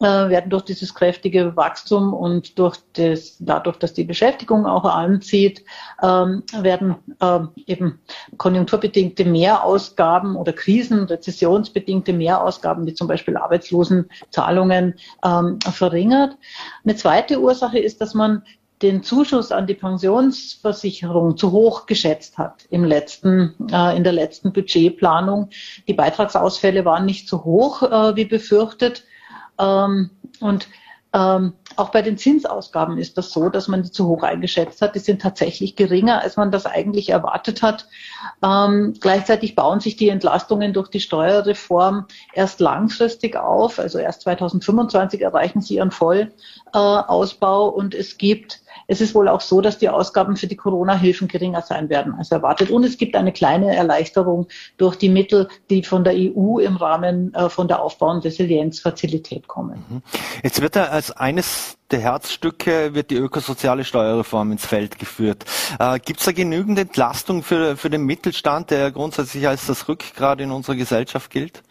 [0.00, 5.64] werden durch dieses kräftige Wachstum und durch das, dadurch, dass die Beschäftigung auch anzieht,
[6.02, 8.00] ähm, werden ähm, eben
[8.36, 16.36] konjunkturbedingte Mehrausgaben oder krisen-, rezessionsbedingte Mehrausgaben, wie zum Beispiel Arbeitslosenzahlungen, ähm, verringert.
[16.84, 18.42] Eine zweite Ursache ist, dass man
[18.82, 24.52] den Zuschuss an die Pensionsversicherung zu hoch geschätzt hat im letzten, äh, in der letzten
[24.52, 25.50] Budgetplanung.
[25.88, 29.04] Die Beitragsausfälle waren nicht so hoch äh, wie befürchtet.
[29.58, 30.68] Ähm, und
[31.14, 34.94] ähm, auch bei den Zinsausgaben ist das so, dass man die zu hoch eingeschätzt hat.
[34.94, 37.88] Die sind tatsächlich geringer, als man das eigentlich erwartet hat.
[38.42, 43.78] Ähm, gleichzeitig bauen sich die Entlastungen durch die Steuerreform erst langfristig auf.
[43.78, 49.60] Also erst 2025 erreichen sie ihren Vollausbau und es gibt es ist wohl auch so,
[49.60, 52.70] dass die Ausgaben für die Corona-Hilfen geringer sein werden als erwartet.
[52.70, 54.48] Und es gibt eine kleine Erleichterung
[54.78, 59.46] durch die Mittel, die von der EU im Rahmen äh, von der Aufbau- und Resilienzfazilität
[59.46, 59.84] kommen.
[59.88, 60.02] Mhm.
[60.42, 65.44] Jetzt wird er als eines der Herzstücke wird die ökosoziale Steuerreform ins Feld geführt.
[65.78, 70.40] Äh, Gibt es da genügend Entlastung für, für den Mittelstand, der grundsätzlich als das Rückgrat
[70.40, 71.62] in unserer Gesellschaft gilt?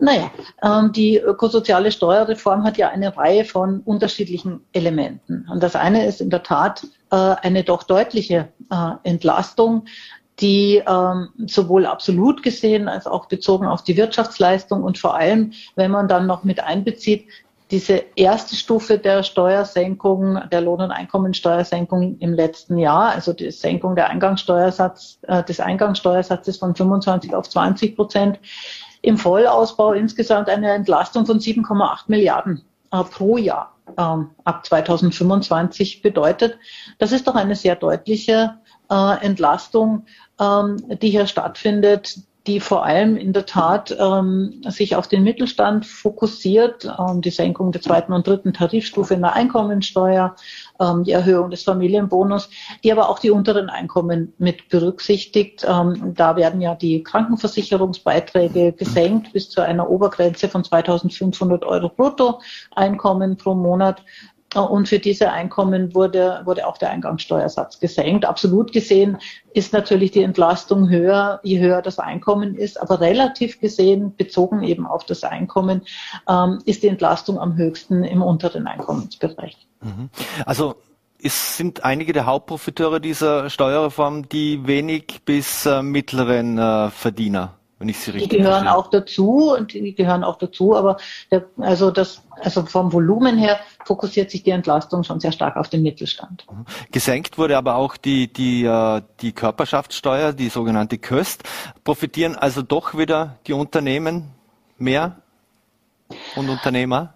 [0.00, 0.30] Naja,
[0.62, 5.46] ähm, die ökosoziale Steuerreform hat ja eine Reihe von unterschiedlichen Elementen.
[5.50, 9.84] Und das eine ist in der Tat äh, eine doch deutliche äh, Entlastung,
[10.40, 15.90] die ähm, sowohl absolut gesehen als auch bezogen auf die Wirtschaftsleistung und vor allem, wenn
[15.90, 17.26] man dann noch mit einbezieht,
[17.70, 23.94] diese erste Stufe der Steuersenkung, der Lohn- und Einkommensteuersenkung im letzten Jahr, also die Senkung
[23.94, 28.40] der Eingangssteuersatz, äh, des Eingangssteuersatzes von 25 auf 20 Prozent,
[29.02, 36.58] im Vollausbau insgesamt eine Entlastung von 7,8 Milliarden äh, pro Jahr ähm, ab 2025 bedeutet.
[36.98, 38.58] Das ist doch eine sehr deutliche
[38.90, 40.06] äh, Entlastung,
[40.38, 42.18] ähm, die hier stattfindet,
[42.50, 47.70] die vor allem in der Tat ähm, sich auf den Mittelstand fokussiert, ähm, die Senkung
[47.70, 50.34] der zweiten und dritten Tarifstufe in der Einkommensteuer,
[50.80, 52.50] ähm, die Erhöhung des Familienbonus,
[52.82, 55.64] die aber auch die unteren Einkommen mit berücksichtigt.
[55.68, 63.36] Ähm, da werden ja die Krankenversicherungsbeiträge gesenkt bis zu einer Obergrenze von 2.500 Euro Bruttoeinkommen
[63.36, 64.02] pro Monat.
[64.54, 68.24] Und für diese Einkommen wurde, wurde auch der Eingangssteuersatz gesenkt.
[68.24, 69.18] Absolut gesehen
[69.54, 72.80] ist natürlich die Entlastung höher, je höher das Einkommen ist.
[72.80, 75.82] Aber relativ gesehen, bezogen eben auf das Einkommen,
[76.28, 79.56] ähm, ist die Entlastung am höchsten im unteren Einkommensbereich.
[79.82, 80.10] Mhm.
[80.44, 80.74] Also
[81.22, 87.88] es sind einige der Hauptprofiteure dieser Steuerreform die wenig bis äh, mittleren äh, Verdiener wenn
[87.88, 88.76] ich sie richtig Die gehören verstehe.
[88.76, 90.98] auch dazu und die gehören auch dazu, aber
[91.30, 95.70] der, also das, also vom Volumen her fokussiert sich die Entlastung schon sehr stark auf
[95.70, 96.44] den Mittelstand.
[96.50, 96.66] Mhm.
[96.92, 101.44] Gesenkt wurde aber auch die, die, äh, die Körperschaftssteuer, die sogenannte Köst.
[101.82, 104.30] Profitieren also doch wieder die Unternehmen
[104.76, 105.16] mehr
[106.36, 107.14] und Unternehmer?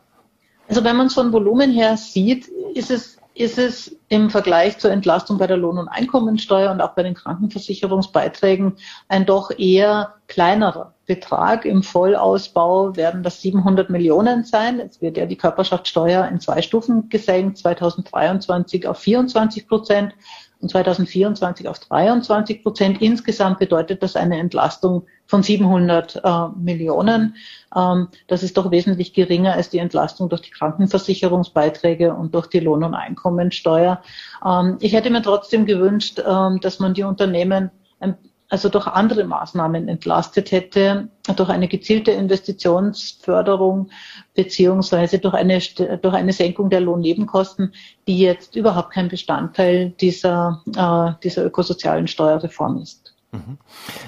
[0.66, 4.92] Also wenn man es von Volumen her sieht, ist es ist es im Vergleich zur
[4.92, 8.76] Entlastung bei der Lohn- und Einkommensteuer und auch bei den Krankenversicherungsbeiträgen
[9.08, 11.64] ein doch eher kleinerer Betrag.
[11.64, 14.78] Im Vollausbau werden das 700 Millionen sein.
[14.78, 20.14] Jetzt wird ja die Körperschaftssteuer in zwei Stufen gesenkt, 2023 auf 24 Prozent
[20.60, 23.02] und 2024 auf 23 Prozent.
[23.02, 27.36] Insgesamt bedeutet das eine Entlastung von 700 äh, Millionen.
[27.74, 32.60] Ähm, das ist doch wesentlich geringer als die Entlastung durch die Krankenversicherungsbeiträge und durch die
[32.60, 34.02] Lohn- und Einkommensteuer.
[34.44, 38.16] Ähm, ich hätte mir trotzdem gewünscht, ähm, dass man die Unternehmen ein
[38.54, 43.90] also durch andere Maßnahmen entlastet hätte, durch eine gezielte Investitionsförderung
[44.34, 47.74] beziehungsweise durch eine, durch eine Senkung der Lohnnebenkosten,
[48.06, 53.03] die jetzt überhaupt kein Bestandteil dieser, äh, dieser ökosozialen Steuerreform ist.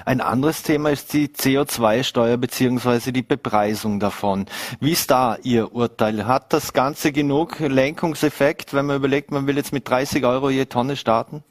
[0.05, 4.47] Ein anderes Thema ist die CO2-Steuer beziehungsweise die Bepreisung davon.
[4.81, 6.27] Wie ist da Ihr Urteil?
[6.27, 10.67] Hat das Ganze genug Lenkungseffekt, wenn man überlegt, man will jetzt mit 30 Euro je
[10.67, 11.43] Tonne starten?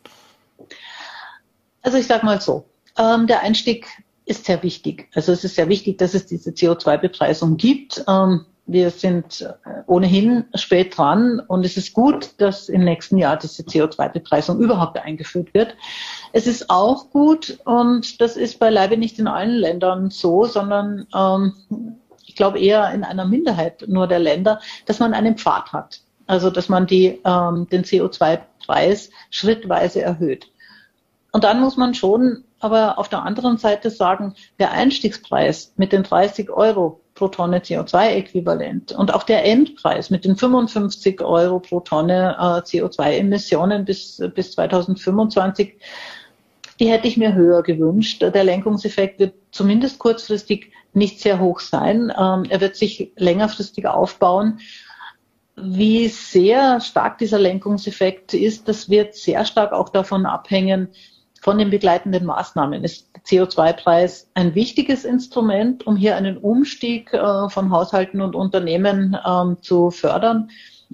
[1.82, 2.66] Also ich sage mal so,
[2.98, 3.88] ähm, der Einstieg
[4.26, 5.10] ist sehr wichtig.
[5.14, 8.04] Also es ist sehr wichtig, dass es diese CO2-Bepreisung gibt.
[8.08, 13.38] Ähm, wir sind äh, ohnehin spät dran und es ist gut, dass im nächsten Jahr
[13.38, 15.76] diese CO2-Bepreisung überhaupt eingeführt wird.
[16.34, 21.54] Es ist auch gut und das ist beileibe nicht in allen Ländern so, sondern ähm,
[22.26, 26.02] ich glaube eher in einer Minderheit nur der Länder, dass man einen Pfad hat.
[26.28, 30.48] Also dass man die, ähm, den CO2-Preis schrittweise erhöht.
[31.32, 36.02] Und dann muss man schon aber auf der anderen Seite sagen, der Einstiegspreis mit den
[36.02, 42.36] 30 Euro pro Tonne CO2-Äquivalent und auch der Endpreis mit den 55 Euro pro Tonne
[42.38, 45.76] äh, CO2-Emissionen bis, bis 2025,
[46.80, 48.22] die hätte ich mir höher gewünscht.
[48.22, 52.12] Der Lenkungseffekt wird zumindest kurzfristig nicht sehr hoch sein.
[52.18, 54.60] Ähm, er wird sich längerfristig aufbauen.
[55.56, 60.90] Wie sehr stark dieser Lenkungseffekt ist, das wird sehr stark auch davon abhängen,
[61.46, 67.70] von den begleitenden Maßnahmen ist CO2-Preis ein wichtiges Instrument, um hier einen Umstieg äh, von
[67.70, 70.50] Haushalten und Unternehmen ähm, zu fördern.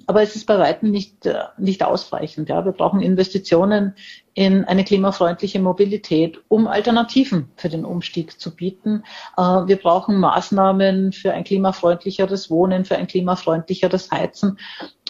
[0.06, 2.48] Aber es ist bei weitem nicht, äh, nicht ausreichend.
[2.48, 2.64] Ja.
[2.64, 3.94] Wir brauchen Investitionen
[4.34, 9.04] in eine klimafreundliche Mobilität, um Alternativen für den Umstieg zu bieten.
[9.36, 14.58] Äh, wir brauchen Maßnahmen für ein klimafreundlicheres Wohnen, für ein klimafreundlicheres Heizen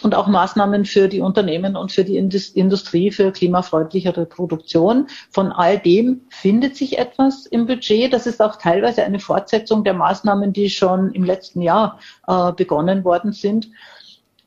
[0.03, 5.07] und auch Maßnahmen für die Unternehmen und für die Industrie für klimafreundlichere Produktion.
[5.31, 8.11] Von all dem findet sich etwas im Budget.
[8.11, 13.05] Das ist auch teilweise eine Fortsetzung der Maßnahmen, die schon im letzten Jahr äh, begonnen
[13.05, 13.69] worden sind.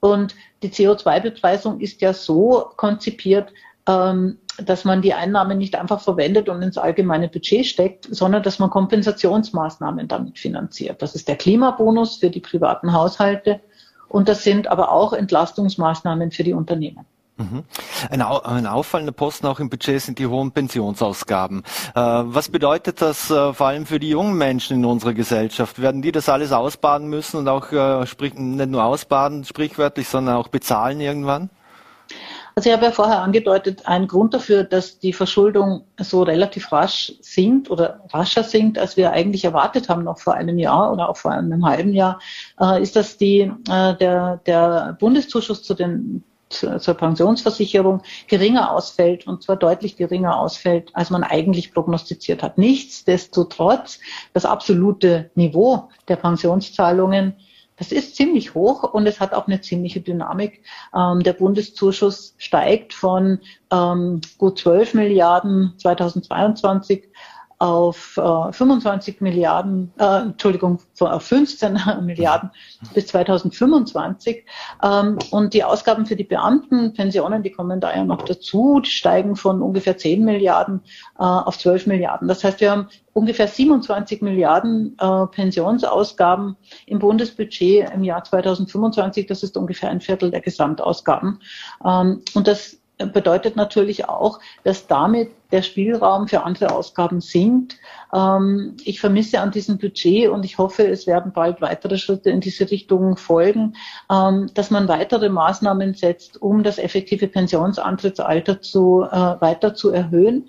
[0.00, 3.52] Und die CO2-Bepreisung ist ja so konzipiert,
[3.88, 8.58] ähm, dass man die Einnahmen nicht einfach verwendet und ins allgemeine Budget steckt, sondern dass
[8.58, 11.02] man Kompensationsmaßnahmen damit finanziert.
[11.02, 13.60] Das ist der Klimabonus für die privaten Haushalte
[14.08, 17.04] Und das sind aber auch Entlastungsmaßnahmen für die Unternehmen.
[17.38, 17.64] Mhm.
[18.10, 21.64] Ein, ein, auffallender Posten auch im Budget sind die hohen Pensionsausgaben.
[21.94, 25.80] Äh, was bedeutet das äh, vor allem für die jungen Menschen in unserer Gesellschaft?
[25.82, 30.36] Werden die das alles ausbaden müssen und auch äh, sprich, nicht nur ausbaden, sprichwörtlich, sondern
[30.36, 31.50] auch bezahlen irgendwann?
[32.54, 37.12] Also ich habe ja vorher angedeutet, ein Grund dafür, dass die Verschuldung so relativ rasch
[37.20, 41.18] sinkt oder rascher sinkt, als wir eigentlich erwartet haben, noch vor einem Jahr oder auch
[41.18, 42.18] vor einem halben Jahr,
[42.58, 49.42] äh, ist, dass die, äh, der, der Bundeszuschuss zu den zur Pensionsversicherung geringer ausfällt und
[49.42, 52.56] zwar deutlich geringer ausfällt, als man eigentlich prognostiziert hat.
[52.56, 53.98] Nichtsdestotrotz,
[54.32, 57.34] das absolute Niveau der Pensionszahlungen
[57.76, 60.62] das ist ziemlich hoch und es hat auch eine ziemliche Dynamik.
[60.94, 67.10] Ähm, der Bundeszuschuss steigt von ähm, gut 12 Milliarden 2022
[67.58, 72.50] auf äh, 25 Milliarden, äh, Entschuldigung, auf 15 Milliarden
[72.92, 74.44] bis 2025.
[74.82, 78.90] Ähm, und die Ausgaben für die Beamten, Pensionen, die kommen da ja noch dazu, die
[78.90, 80.82] steigen von ungefähr 10 Milliarden
[81.18, 82.28] äh, auf 12 Milliarden.
[82.28, 89.26] Das heißt, wir haben ungefähr 27 Milliarden äh, Pensionsausgaben im Bundesbudget im Jahr 2025.
[89.26, 91.40] Das ist ungefähr ein Viertel der Gesamtausgaben.
[91.82, 97.76] Ähm, und das bedeutet natürlich auch, dass damit der Spielraum für andere Ausgaben sinkt.
[98.12, 102.40] Ähm, ich vermisse an diesem Budget und ich hoffe, es werden bald weitere Schritte in
[102.40, 103.74] diese Richtung folgen,
[104.10, 110.48] ähm, dass man weitere Maßnahmen setzt, um das effektive Pensionsantrittsalter zu, äh, weiter zu erhöhen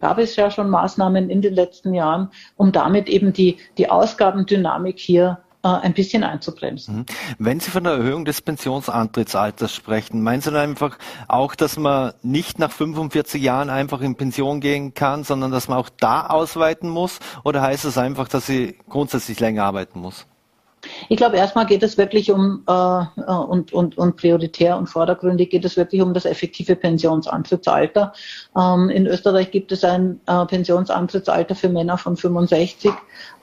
[0.00, 4.98] gab es ja schon Maßnahmen in den letzten Jahren, um damit eben die, die Ausgabendynamik
[4.98, 6.96] hier ein bisschen einzubremsen.
[6.96, 7.06] Mhm.
[7.38, 10.98] Wenn Sie von der Erhöhung des Pensionsantrittsalters sprechen, meinen Sie dann einfach
[11.28, 15.78] auch, dass man nicht nach 45 Jahren einfach in Pension gehen kann, sondern dass man
[15.78, 17.20] auch da ausweiten muss?
[17.44, 20.26] Oder heißt es einfach, dass sie grundsätzlich länger arbeiten muss?
[21.08, 25.50] Ich glaube, erstmal geht es wirklich um äh, äh, und, und, und prioritär und vordergründig
[25.50, 28.12] geht es wirklich um das effektive Pensionsantrittsalter.
[28.56, 32.92] Ähm, in Österreich gibt es ein äh, Pensionsantrittsalter für Männer von 65.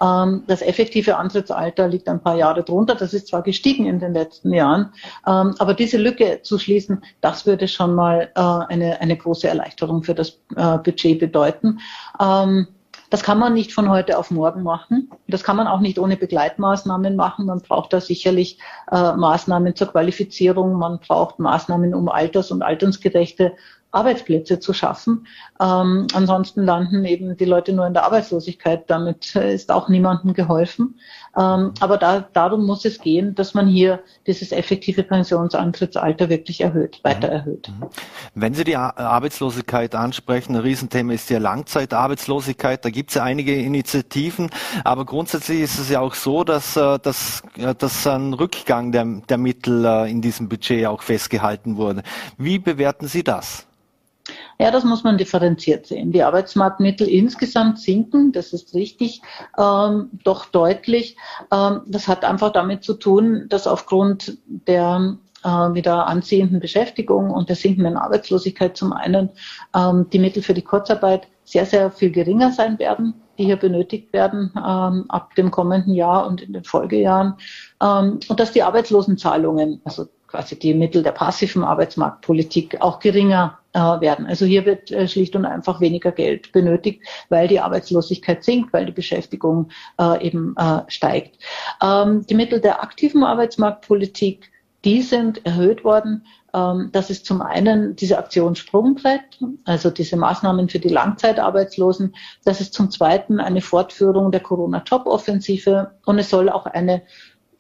[0.01, 2.95] Ähm, das effektive Antrittsalter liegt ein paar Jahre drunter.
[2.95, 4.93] Das ist zwar gestiegen in den letzten Jahren,
[5.27, 10.03] ähm, aber diese Lücke zu schließen, das würde schon mal äh, eine, eine große Erleichterung
[10.03, 11.79] für das äh, Budget bedeuten.
[12.19, 12.67] Ähm,
[13.09, 15.09] das kann man nicht von heute auf morgen machen.
[15.27, 17.47] Das kann man auch nicht ohne Begleitmaßnahmen machen.
[17.47, 18.59] Man braucht da sicherlich
[18.91, 20.73] äh, Maßnahmen zur Qualifizierung.
[20.73, 23.53] Man braucht Maßnahmen, um alters- und altersgerechte
[23.91, 25.25] Arbeitsplätze zu schaffen.
[25.59, 28.89] Ähm, ansonsten landen eben die Leute nur in der Arbeitslosigkeit.
[28.89, 30.99] Damit äh, ist auch niemandem geholfen.
[31.35, 36.99] Ähm, aber da, darum muss es gehen, dass man hier dieses effektive Pensionsantrittsalter wirklich erhöht,
[37.03, 37.33] weiter mhm.
[37.33, 37.69] erhöht.
[37.69, 37.87] Mhm.
[38.35, 42.85] Wenn Sie die Arbeitslosigkeit ansprechen, ein Riesenthema ist ja Langzeitarbeitslosigkeit.
[42.85, 44.51] Da gibt es ja einige Initiativen,
[44.83, 47.41] aber grundsätzlich ist es ja auch so, dass, äh, dass,
[47.77, 52.03] dass ein Rückgang der, der Mittel äh, in diesem Budget auch festgehalten wurde.
[52.37, 53.65] Wie bewerten Sie das?
[54.61, 56.11] Ja, das muss man differenziert sehen.
[56.11, 59.21] Die Arbeitsmarktmittel insgesamt sinken, das ist richtig,
[59.57, 61.15] ähm, doch deutlich.
[61.49, 67.47] Ähm, das hat einfach damit zu tun, dass aufgrund der äh, wieder anziehenden Beschäftigung und
[67.47, 69.29] der sinkenden Arbeitslosigkeit zum einen
[69.73, 74.11] ähm, die Mittel für die Kurzarbeit sehr, sehr viel geringer sein werden, die hier benötigt
[74.11, 77.35] werden ähm, ab dem kommenden Jahr und in den Folgejahren.
[77.81, 84.25] Ähm, und dass die Arbeitslosenzahlungen, also quasi die Mittel der passiven Arbeitsmarktpolitik auch geringer werden.
[84.25, 88.85] Also hier wird äh, schlicht und einfach weniger Geld benötigt, weil die Arbeitslosigkeit sinkt, weil
[88.85, 91.37] die Beschäftigung äh, eben äh, steigt.
[91.81, 94.51] Ähm, die Mittel der aktiven Arbeitsmarktpolitik,
[94.85, 96.25] die sind erhöht worden.
[96.53, 102.15] Ähm, das ist zum einen diese Aktion Sprungbrett, also diese Maßnahmen für die Langzeitarbeitslosen.
[102.43, 107.01] Das ist zum zweiten eine Fortführung der Corona-Job-Offensive und es soll auch eine äh,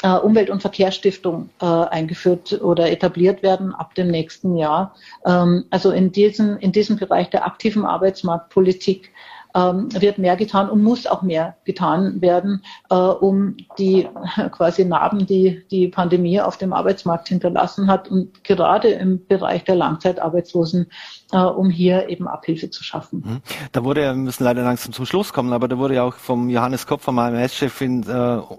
[0.07, 4.95] Umwelt- und Verkehrsstiftung äh, eingeführt oder etabliert werden ab dem nächsten Jahr.
[5.25, 9.11] Ähm, also in diesem, in diesem Bereich der aktiven Arbeitsmarktpolitik
[9.55, 14.07] ähm, wird mehr getan und muss auch mehr getan werden, äh, um die
[14.51, 19.75] quasi Narben, die die Pandemie auf dem Arbeitsmarkt hinterlassen hat und gerade im Bereich der
[19.75, 23.23] Langzeitarbeitslosen, äh, um hier eben Abhilfe zu schaffen.
[23.25, 23.41] Mhm.
[23.71, 26.49] Da wurde, wir müssen leider langsam zum Schluss kommen, aber da wurde ja auch vom
[26.49, 27.87] Johannes Kopf, vom AMS-Chef, äh,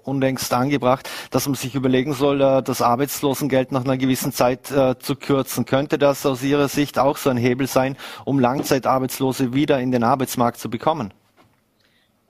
[0.04, 4.98] unlängst angebracht, dass man sich überlegen soll, äh, das Arbeitslosengeld nach einer gewissen Zeit äh,
[4.98, 5.64] zu kürzen.
[5.64, 10.04] Könnte das aus Ihrer Sicht auch so ein Hebel sein, um Langzeitarbeitslose wieder in den
[10.04, 11.12] Arbeitsmarkt zu bekommen?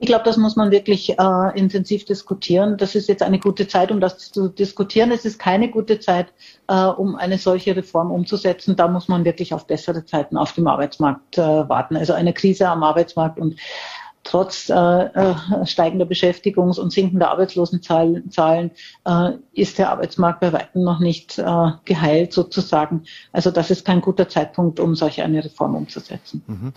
[0.01, 2.75] Ich glaube, das muss man wirklich äh, intensiv diskutieren.
[2.75, 5.11] Das ist jetzt eine gute Zeit, um das zu diskutieren.
[5.11, 6.33] Es ist keine gute Zeit,
[6.67, 8.75] äh, um eine solche Reform umzusetzen.
[8.75, 11.97] Da muss man wirklich auf bessere Zeiten auf dem Arbeitsmarkt äh, warten.
[11.97, 13.57] Also eine Krise am Arbeitsmarkt und
[14.23, 15.35] trotz äh, äh,
[15.65, 18.71] steigender Beschäftigungs- und sinkender Arbeitslosenzahlen
[19.05, 23.03] äh, ist der Arbeitsmarkt bei weitem noch nicht äh, geheilt sozusagen.
[23.33, 26.41] Also das ist kein guter Zeitpunkt, um solch eine Reform umzusetzen.
[26.47, 26.73] Mhm.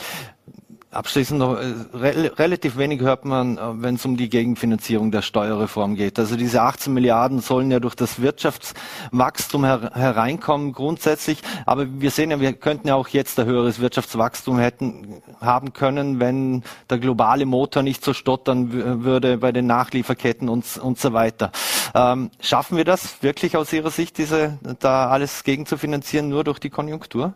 [0.94, 5.22] Abschließend noch, äh, re relativ wenig hört man, äh, wenn es um die Gegenfinanzierung der
[5.22, 6.20] Steuerreform geht.
[6.20, 11.38] Also diese 18 Milliarden sollen ja durch das Wirtschaftswachstum her hereinkommen grundsätzlich.
[11.66, 16.20] Aber wir sehen ja, wir könnten ja auch jetzt ein höheres Wirtschaftswachstum hätten, haben können,
[16.20, 21.50] wenn der globale Motor nicht so stottern würde bei den Nachlieferketten und, und so weiter.
[21.94, 26.44] Ähm, schaffen wir das wirklich aus Ihrer Sicht, diese, da alles gegen zu finanzieren, nur
[26.44, 27.34] durch die Konjunktur?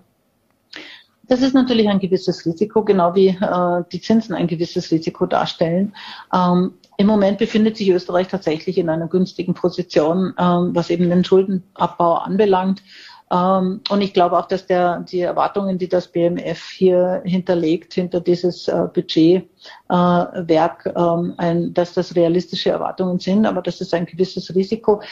[1.28, 5.94] Das ist natürlich ein gewisses Risiko, genau wie äh, die Zinsen ein gewisses Risiko darstellen.
[6.34, 11.24] Ähm, Im Moment befindet sich Österreich tatsächlich in einer günstigen Position, ähm, was eben den
[11.24, 12.82] Schuldenabbau anbelangt.
[13.30, 18.20] Ähm, und ich glaube auch, dass der, die Erwartungen, die das BMF hier hinterlegt, hinter
[18.20, 24.54] dieses äh, Budgetwerk, äh, ähm, dass das realistische Erwartungen sind, aber das ist ein gewisses
[24.54, 25.02] Risiko.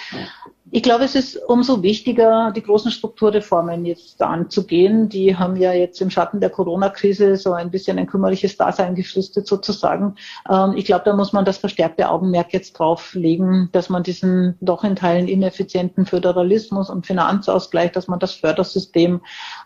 [0.76, 5.08] Ich glaube, es ist umso wichtiger, die großen Strukturreformen jetzt anzugehen.
[5.08, 9.46] Die haben ja jetzt im Schatten der Corona-Krise so ein bisschen ein kümmerliches Dasein gefristet
[9.46, 10.16] sozusagen.
[10.50, 14.58] Ähm, ich glaube, da muss man das verstärkte Augenmerk jetzt drauf legen, dass man diesen
[14.60, 19.22] doch in Teilen ineffizienten Föderalismus und Finanzausgleich, dass man das Fördersystem,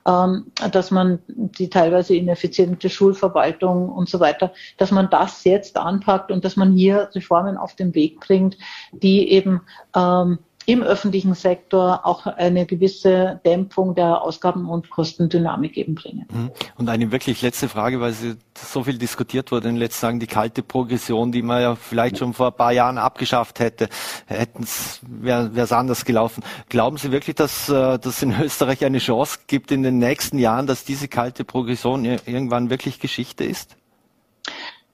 [0.07, 6.31] ähm, dass man die teilweise ineffiziente Schulverwaltung und so weiter, dass man das jetzt anpackt
[6.31, 8.57] und dass man hier Reformen auf den Weg bringt,
[8.93, 9.63] die eben
[9.97, 10.39] ähm,
[10.71, 16.27] im öffentlichen Sektor auch eine gewisse Dämpfung der Ausgaben- und Kostendynamik eben bringen.
[16.33, 16.51] Mhm.
[16.77, 20.21] Und eine wirklich letzte Frage, weil sie so viel diskutiert wurde in den letzten Tagen,
[20.21, 23.89] die kalte Progression, die man ja vielleicht schon vor ein paar Jahren abgeschafft hätte,
[24.27, 26.45] hätten es, wäre es anders gelaufen.
[26.69, 30.69] Glauben Sie wirklich, dass äh, das in Österreich eine Chance gibt in den nächsten Jahren,
[30.69, 33.77] dass diese kalte Progression irgendwann wirklich Geschichte ist?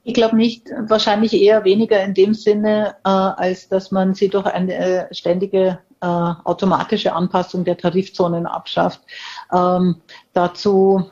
[0.08, 4.46] Ich glaube nicht, wahrscheinlich eher weniger in dem Sinne, äh, als dass man sie durch
[4.46, 9.00] eine äh, ständige äh, automatische Anpassung der Tarifzonen abschafft.
[9.52, 9.96] Ähm,
[10.32, 11.10] dazu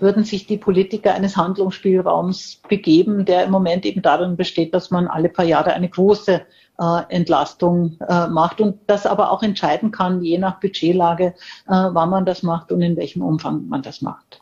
[0.00, 5.06] würden sich die Politiker eines Handlungsspielraums begeben, der im Moment eben darin besteht, dass man
[5.06, 6.42] alle paar Jahre eine große
[6.80, 11.32] äh, Entlastung äh, macht und das aber auch entscheiden kann, je nach Budgetlage, äh,
[11.68, 14.40] wann man das macht und in welchem Umfang man das macht.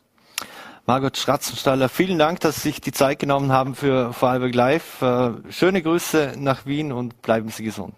[0.86, 5.00] Margot Schratzenstaller, vielen Dank, dass Sie sich die Zeit genommen haben für Vorarlberg Live.
[5.00, 7.94] Äh, schöne Grüße nach Wien und bleiben Sie gesund.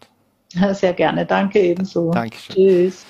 [0.72, 2.12] Sehr gerne, danke ebenso.
[2.12, 2.55] Dankeschön.
[2.55, 3.05] Tschüss.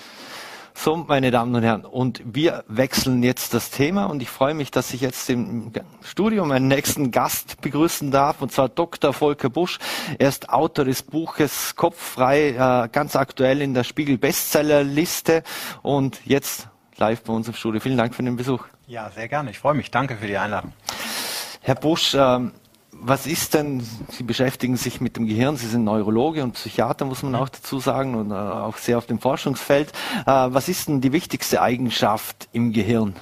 [0.78, 4.70] So, meine Damen und Herren, und wir wechseln jetzt das Thema und ich freue mich,
[4.70, 5.72] dass ich jetzt im
[6.02, 9.12] Studio meinen nächsten Gast begrüßen darf, und zwar Dr.
[9.12, 9.78] Volker Busch.
[10.18, 15.42] Er ist Autor des Buches Kopffrei, äh, ganz aktuell in der Spiegel Bestsellerliste
[15.82, 16.68] und jetzt
[16.98, 17.80] live bei uns im Studio.
[17.80, 18.64] Vielen Dank für den Besuch.
[18.86, 19.50] Ja, sehr gerne.
[19.50, 19.90] Ich freue mich.
[19.90, 20.72] Danke für die Einladung.
[21.60, 22.52] Herr Busch, ähm,
[22.92, 23.80] was ist denn,
[24.10, 27.78] Sie beschäftigen sich mit dem Gehirn, Sie sind Neurologe und Psychiater, muss man auch dazu
[27.78, 29.92] sagen, und äh, auch sehr auf dem Forschungsfeld.
[30.26, 33.16] Äh, was ist denn die wichtigste Eigenschaft im Gehirn?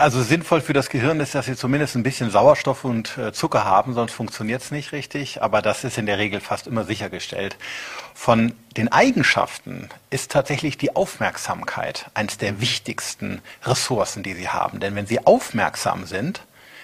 [0.00, 3.66] Also sinnvoll für das Gehirn ist, dass sie zumindest ein bisschen Sauerstoff und äh, Zucker
[3.66, 5.42] haben, sonst funktioniert es nicht richtig.
[5.42, 7.58] Aber das ist in der Regel fast immer sichergestellt.
[8.14, 14.80] Von den Eigenschaften ist tatsächlich die Aufmerksamkeit eines der wichtigsten Ressourcen, die sie haben.
[14.80, 16.40] Denn wenn sie aufmerksam sind,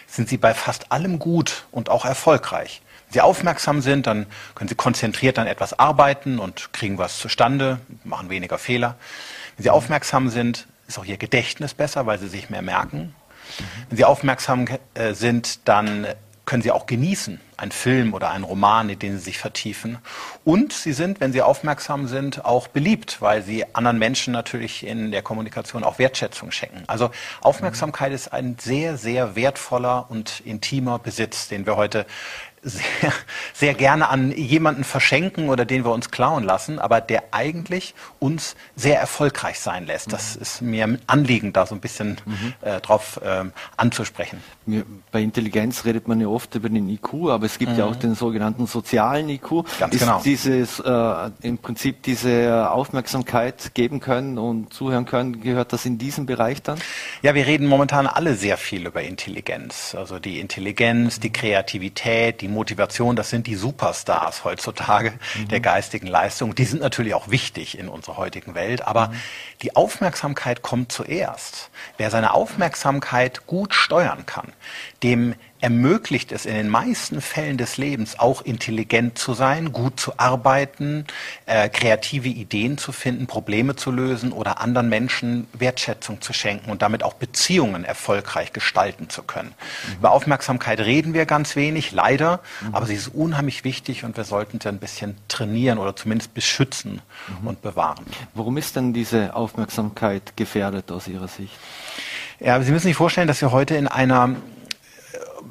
[0.07, 2.83] sind sie bei fast allem gut und auch erfolgreich.
[3.07, 7.81] Wenn sie aufmerksam sind, dann können sie konzentriert an etwas arbeiten und kriegen was zustande,
[8.05, 8.97] machen weniger Fehler.
[9.57, 13.15] Wenn sie aufmerksam sind, ist auch ihr Gedächtnis besser, weil sie sich mehr merken.
[13.89, 16.07] Wenn sie aufmerksam äh, sind, dann
[16.47, 19.99] können sie auch genießen, einen Film oder einen Roman, in den sie sich vertiefen.
[20.45, 25.11] Und sie sind, wenn sie aufmerksam sind, auch beliebt, weil sie anderen Menschen natürlich in
[25.11, 26.85] der Kommunikation auch Wertschätzung schenken.
[26.87, 27.11] Also
[27.41, 32.07] Aufmerksamkeit ist ein sehr, sehr wertvoller und intimer Besitz, den wir heute
[32.63, 33.13] sehr,
[33.53, 38.57] sehr gerne an jemanden verschenken oder den wir uns klauen lassen, aber der eigentlich uns
[38.75, 40.13] sehr erfolgreich sein lässt.
[40.13, 40.43] Das mhm.
[40.43, 42.55] ist mir ein Anliegen, da so ein bisschen mhm.
[42.63, 44.43] äh, drauf ähm, anzusprechen.
[45.13, 47.79] Bei Intelligenz redet man ja oft über den IQ, aber es gibt mhm.
[47.79, 49.65] ja auch den sogenannten sozialen IQ.
[49.79, 50.21] Ganz ist genau.
[50.25, 56.27] Dieses, äh, im Prinzip diese Aufmerksamkeit geben können und zuhören können, gehört das in diesem
[56.27, 56.79] Bereich dann?
[57.23, 59.95] Ja, wir reden momentan alle sehr viel über Intelligenz.
[59.95, 65.49] Also die Intelligenz, die Kreativität, die Motivation, das sind die Superstars heutzutage mhm.
[65.49, 66.55] der geistigen Leistung.
[66.55, 69.15] Die sind natürlich auch wichtig in unserer heutigen Welt, aber mhm.
[69.63, 71.71] die Aufmerksamkeit kommt zuerst.
[71.97, 74.53] Wer seine Aufmerksamkeit gut steuern kann,
[75.03, 75.35] dem
[75.67, 81.07] ermöglicht es in den meisten Fällen des Lebens auch intelligent zu sein, gut zu arbeiten,
[81.47, 86.83] äh, kreative Ideen zu finden, Probleme zu lösen oder anderen Menschen Wertschätzung zu schenken und
[86.83, 89.55] damit auch Beziehungen erfolgreich gestalten zu können.
[89.89, 89.95] Mhm.
[89.95, 92.73] Über Aufmerksamkeit reden wir ganz wenig, leider, mhm.
[92.73, 97.03] aber sie ist unheimlich wichtig und wir sollten sie ein bisschen trainieren oder zumindest beschützen
[97.41, 97.49] mhm.
[97.49, 98.07] und bewahren.
[98.35, 101.59] Warum ist denn diese Aufmerksamkeit gefährdet aus Ihrer Sicht?
[102.39, 104.37] Ja, Sie müssen sich vorstellen, dass wir heute in einer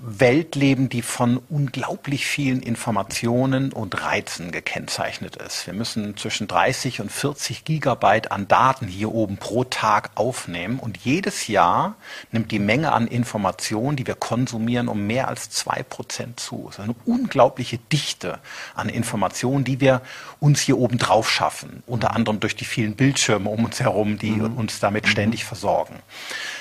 [0.07, 5.65] Welt leben, die von unglaublich vielen Informationen und Reizen gekennzeichnet ist.
[5.65, 10.97] Wir müssen zwischen 30 und 40 Gigabyte an Daten hier oben pro Tag aufnehmen und
[10.97, 11.95] jedes Jahr
[12.31, 16.65] nimmt die Menge an Informationen, die wir konsumieren, um mehr als zwei Prozent zu.
[16.67, 18.39] Das ist eine unglaubliche Dichte
[18.75, 20.01] an Informationen, die wir
[20.39, 24.31] uns hier oben drauf schaffen, unter anderem durch die vielen Bildschirme um uns herum, die
[24.31, 24.57] mhm.
[24.57, 25.47] uns damit ständig mhm.
[25.47, 25.95] versorgen.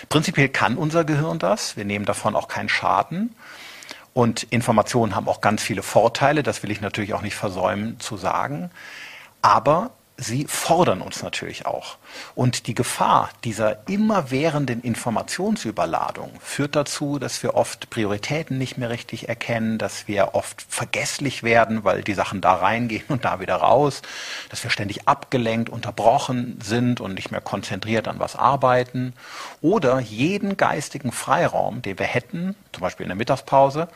[0.09, 1.77] Prinzipiell kann unser Gehirn das.
[1.77, 3.34] Wir nehmen davon auch keinen Schaden.
[4.12, 6.43] Und Informationen haben auch ganz viele Vorteile.
[6.43, 8.70] Das will ich natürlich auch nicht versäumen zu sagen.
[9.43, 11.97] Aber sie fordern uns natürlich auch.
[12.35, 19.29] Und die Gefahr dieser immerwährenden Informationsüberladung führt dazu, dass wir oft Prioritäten nicht mehr richtig
[19.29, 24.03] erkennen, dass wir oft vergesslich werden, weil die Sachen da reingehen und da wieder raus,
[24.51, 29.15] dass wir ständig abgelenkt, unterbrochen sind und nicht mehr konzentriert an was arbeiten
[29.61, 33.89] oder jeden geistigen Freiraum, den wir hätten, zum Beispiel in der Mittagspause,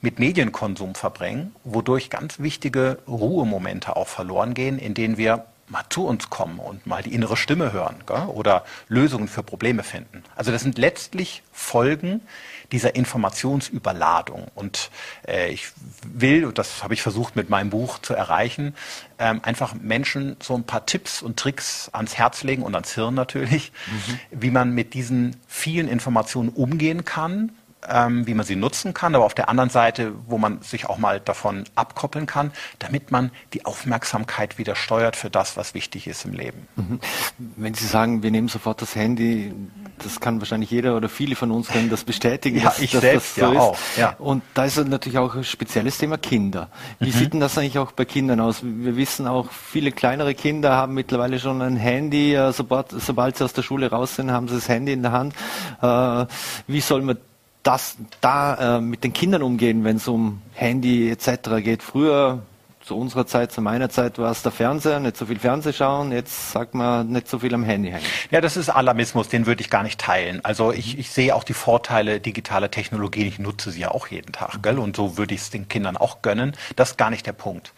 [0.00, 6.06] mit Medienkonsum verbringen, wodurch ganz wichtige Ruhemomente auch verloren gehen, in denen wir mal zu
[6.06, 8.26] uns kommen und mal die innere Stimme hören gell?
[8.26, 10.22] oder Lösungen für Probleme finden.
[10.36, 12.20] Also das sind letztlich Folgen
[12.72, 14.46] dieser Informationsüberladung.
[14.54, 14.90] Und
[15.26, 15.68] äh, ich
[16.04, 18.74] will, und das habe ich versucht mit meinem Buch zu erreichen,
[19.18, 23.14] ähm, einfach Menschen so ein paar Tipps und Tricks ans Herz legen und ans Hirn
[23.14, 24.20] natürlich, mhm.
[24.30, 27.52] wie man mit diesen vielen Informationen umgehen kann,
[27.88, 30.98] ähm, wie man sie nutzen kann, aber auf der anderen Seite, wo man sich auch
[30.98, 36.24] mal davon abkoppeln kann, damit man die Aufmerksamkeit wieder steuert für das, was wichtig ist
[36.24, 36.68] im Leben.
[36.76, 37.00] Mhm.
[37.56, 39.52] Wenn Sie sagen, wir nehmen sofort das Handy,
[39.98, 43.00] das kann wahrscheinlich jeder oder viele von uns können das bestätigen, ja, dass, ich dass
[43.00, 43.58] selbst, das so ja ist.
[43.58, 44.16] Auch, ja.
[44.18, 46.68] Und da ist natürlich auch ein spezielles Thema Kinder.
[46.98, 47.12] Wie mhm.
[47.12, 48.62] sieht denn das eigentlich auch bei Kindern aus?
[48.62, 53.52] Wir wissen auch, viele kleinere Kinder haben mittlerweile schon ein Handy, sobald, sobald sie aus
[53.52, 55.34] der Schule raus sind, haben sie das Handy in der Hand.
[55.80, 56.26] Äh,
[56.66, 57.18] wie soll man
[57.62, 61.62] das da äh, mit den Kindern umgehen, wenn es um Handy etc.
[61.62, 61.82] geht.
[61.82, 62.42] Früher
[62.82, 66.10] zu unserer Zeit, zu meiner Zeit war es der Fernseher, nicht so viel Fernseh schauen,
[66.10, 68.04] jetzt sagt man nicht so viel am Handy hängen.
[68.30, 70.44] Ja, das ist Alarmismus, den würde ich gar nicht teilen.
[70.44, 74.32] Also ich, ich sehe auch die Vorteile digitaler Technologien, ich nutze sie ja auch jeden
[74.32, 74.78] Tag, gell?
[74.78, 76.56] Und so würde ich es den Kindern auch gönnen.
[76.74, 77.72] Das ist gar nicht der Punkt.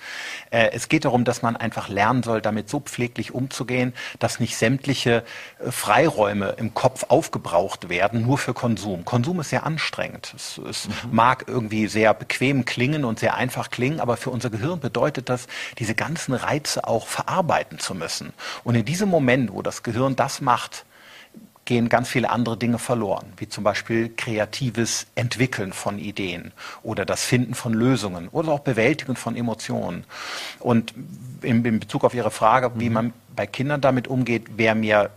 [0.51, 4.57] Äh, es geht darum, dass man einfach lernen soll, damit so pfleglich umzugehen, dass nicht
[4.57, 5.23] sämtliche
[5.59, 9.05] äh, Freiräume im Kopf aufgebraucht werden, nur für Konsum.
[9.05, 10.33] Konsum ist sehr anstrengend.
[10.35, 10.95] Es, es mhm.
[11.13, 15.29] mag irgendwie sehr bequem klingen und sehr einfach klingen, aber für unser Gehirn bedeutet bedeutet
[15.29, 18.33] das, diese ganzen Reize auch verarbeiten zu müssen.
[18.63, 20.85] Und in diesem Moment, wo das Gehirn das macht,
[21.65, 27.25] gehen ganz viele andere Dinge verloren, wie zum Beispiel kreatives Entwickeln von Ideen oder das
[27.25, 30.05] Finden von Lösungen oder auch Bewältigen von Emotionen.
[30.61, 30.95] Und
[31.43, 32.95] in, in Bezug auf Ihre Frage, wie mhm.
[32.95, 35.11] man bei Kindern damit umgeht, wäre mir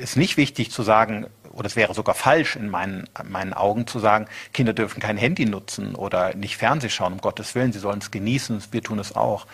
[0.00, 3.98] ist nicht wichtig zu sagen, oder es wäre sogar falsch in meinen, meinen Augen zu
[3.98, 8.00] sagen, Kinder dürfen kein Handy nutzen oder nicht Fernseh schauen, um Gottes Willen, sie sollen
[8.00, 9.46] es genießen, wir tun es auch.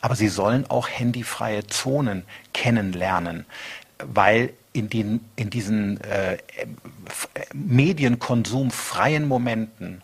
[0.00, 3.46] Aber sie sollen auch handyfreie Zonen kennenlernen,
[3.98, 6.36] weil in, den, in diesen äh,
[7.54, 10.02] medienkonsumfreien Momenten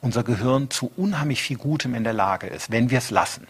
[0.00, 3.46] unser Gehirn zu unheimlich viel Gutem in der Lage ist, wenn wir es lassen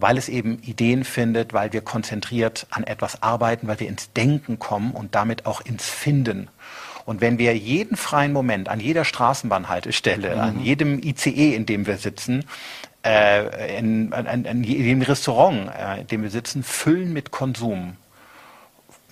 [0.00, 4.58] weil es eben Ideen findet, weil wir konzentriert an etwas arbeiten, weil wir ins Denken
[4.58, 6.48] kommen und damit auch ins Finden.
[7.04, 10.40] Und wenn wir jeden freien Moment an jeder Straßenbahnhaltestelle, mhm.
[10.40, 12.44] an jedem ICE, in dem wir sitzen,
[13.04, 17.96] äh, in, in, in, jedem Restaurant, äh, in dem wir sitzen, füllen mit Konsum,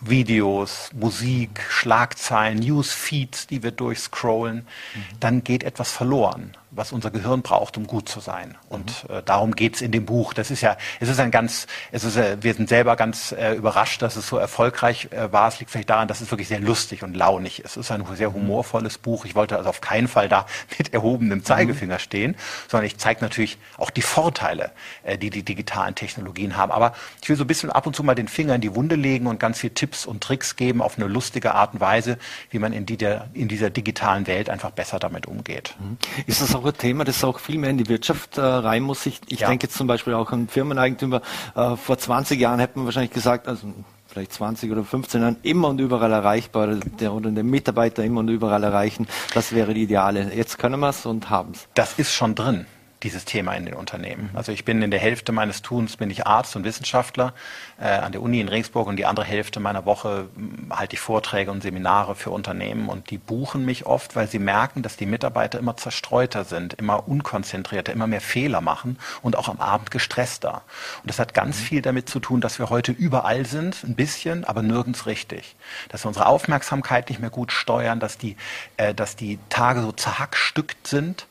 [0.00, 5.00] Videos, Musik, Schlagzeilen, Newsfeeds, die wir durchscrollen, mhm.
[5.20, 8.56] dann geht etwas verloren was unser Gehirn braucht, um gut zu sein.
[8.68, 10.34] Und äh, darum geht's in dem Buch.
[10.34, 13.54] Das ist ja, es ist ein ganz, es ist, äh, wir sind selber ganz äh,
[13.54, 15.48] überrascht, dass es so erfolgreich äh, war.
[15.48, 17.76] Es liegt vielleicht daran, dass es wirklich sehr lustig und launig ist.
[17.76, 19.24] Es ist ein sehr humorvolles Buch.
[19.24, 20.46] Ich wollte also auf keinen Fall da
[20.78, 22.00] mit erhobenem Zeigefinger mhm.
[22.00, 22.36] stehen,
[22.68, 24.72] sondern ich zeige natürlich auch die Vorteile,
[25.04, 26.70] äh, die die digitalen Technologien haben.
[26.70, 26.92] Aber
[27.22, 29.26] ich will so ein bisschen ab und zu mal den Finger in die Wunde legen
[29.26, 32.18] und ganz viel Tipps und Tricks geben auf eine lustige Art und Weise,
[32.50, 35.74] wie man in, die der, in dieser digitalen Welt einfach besser damit umgeht.
[35.78, 35.96] Mhm.
[36.26, 39.06] Ist das auch ein Thema, das auch viel mehr in die Wirtschaft äh, rein muss.
[39.06, 39.48] Ich, ich ja.
[39.48, 41.22] denke jetzt zum Beispiel auch an Firmeneigentümer.
[41.54, 43.72] Äh, vor 20 Jahren hätte man wahrscheinlich gesagt, also
[44.06, 48.28] vielleicht 20 oder 15 Jahren immer und überall erreichbar der, oder den Mitarbeiter immer und
[48.28, 49.06] überall erreichen.
[49.34, 50.32] Das wäre die Ideale.
[50.34, 51.68] Jetzt können wir es und haben es.
[51.74, 52.66] Das ist schon drin
[53.02, 54.30] dieses Thema in den Unternehmen.
[54.34, 57.32] Also ich bin in der Hälfte meines Tuns bin ich Arzt und Wissenschaftler
[57.80, 61.00] äh, an der Uni in Regensburg und die andere Hälfte meiner Woche hm, halte ich
[61.00, 65.06] Vorträge und Seminare für Unternehmen und die buchen mich oft, weil sie merken, dass die
[65.06, 70.62] Mitarbeiter immer zerstreuter sind, immer unkonzentrierter, immer mehr Fehler machen und auch am Abend gestresster.
[71.02, 71.62] Und das hat ganz mhm.
[71.62, 75.54] viel damit zu tun, dass wir heute überall sind, ein bisschen, aber nirgends richtig.
[75.88, 78.36] Dass wir unsere Aufmerksamkeit nicht mehr gut steuern, dass die,
[78.76, 81.28] äh, dass die Tage so zerhackstückt sind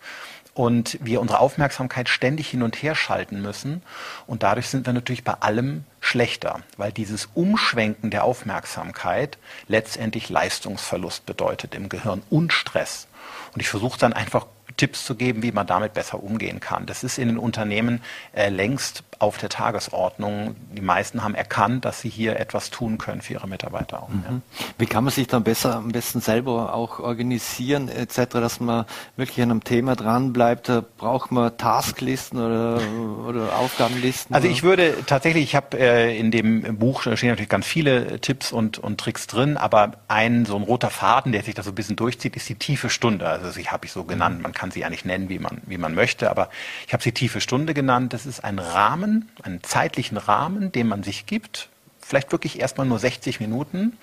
[0.58, 3.84] und wir unsere Aufmerksamkeit ständig hin und her schalten müssen.
[4.26, 9.38] Und dadurch sind wir natürlich bei allem schlechter, weil dieses Umschwenken der Aufmerksamkeit
[9.68, 13.08] letztendlich Leistungsverlust bedeutet im Gehirn und Stress.
[13.54, 14.48] Und ich versuche dann einfach
[14.78, 16.86] Tipps zu geben, wie man damit besser umgehen kann.
[16.86, 18.02] Das ist in den Unternehmen
[18.34, 20.56] äh, längst auf der Tagesordnung.
[20.76, 24.04] Die meisten haben erkannt, dass sie hier etwas tun können für ihre Mitarbeiter.
[24.04, 24.24] Auch, mhm.
[24.24, 24.42] ja.
[24.78, 29.42] Wie kann man sich dann besser am besten selber auch organisieren etc., dass man wirklich
[29.42, 30.72] an einem Thema dran bleibt?
[30.98, 32.80] Braucht man Tasklisten oder,
[33.28, 34.36] oder Aufgabenlisten?
[34.36, 34.54] Also oder?
[34.54, 38.52] ich würde tatsächlich, ich habe äh, in dem Buch da stehen natürlich ganz viele Tipps
[38.52, 41.76] und, und Tricks drin, aber ein so ein roter Faden, der sich da so ein
[41.76, 43.28] bisschen durchzieht, ist die tiefe Stunde.
[43.28, 44.42] Also ich habe ich so genannt.
[44.42, 46.50] Man kann kann sie eigentlich nennen, wie man, wie man möchte, aber
[46.86, 48.12] ich habe sie tiefe Stunde genannt.
[48.12, 51.70] Das ist ein Rahmen, einen zeitlichen Rahmen, den man sich gibt,
[52.02, 53.98] vielleicht wirklich erstmal nur 60 Minuten,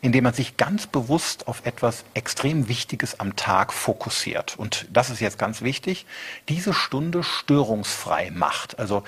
[0.00, 4.58] in dem man sich ganz bewusst auf etwas extrem Wichtiges am Tag fokussiert.
[4.58, 6.04] Und das ist jetzt ganz wichtig,
[6.48, 8.80] diese Stunde störungsfrei macht.
[8.80, 9.04] Also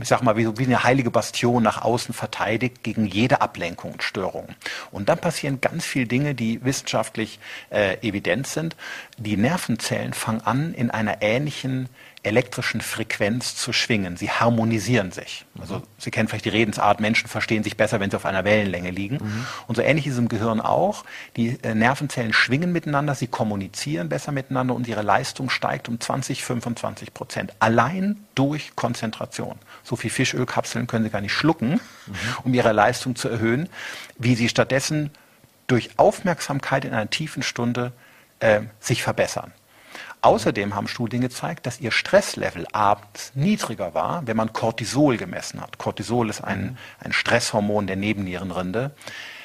[0.00, 4.02] ich sag mal, wie, wie eine heilige Bastion nach außen verteidigt gegen jede Ablenkung und
[4.02, 4.48] Störung.
[4.90, 7.38] Und dann passieren ganz viele Dinge, die wissenschaftlich
[7.70, 8.76] äh, evident sind.
[9.18, 11.88] Die Nervenzellen fangen an, in einer ähnlichen
[12.24, 14.16] elektrischen Frequenz zu schwingen.
[14.16, 15.44] Sie harmonisieren sich.
[15.60, 18.90] Also Sie kennen vielleicht die Redensart, Menschen verstehen sich besser, wenn sie auf einer Wellenlänge
[18.90, 19.16] liegen.
[19.16, 19.46] Mhm.
[19.66, 21.04] Und so ähnlich ist es im Gehirn auch.
[21.36, 26.42] Die äh, Nervenzellen schwingen miteinander, sie kommunizieren besser miteinander und ihre Leistung steigt um 20,
[26.42, 27.52] 25 Prozent.
[27.58, 29.56] Allein durch Konzentration.
[29.84, 32.14] So viel Fischölkapseln können Sie gar nicht schlucken, mhm.
[32.42, 33.68] um Ihre Leistung zu erhöhen,
[34.18, 35.10] wie Sie stattdessen
[35.66, 37.92] durch Aufmerksamkeit in einer tiefen Stunde
[38.40, 39.52] äh, sich verbessern.
[40.24, 45.76] Außerdem haben Studien gezeigt, dass ihr Stresslevel abends niedriger war, wenn man Cortisol gemessen hat.
[45.76, 48.92] Cortisol ist ein, ein Stresshormon der Nebennierenrinde.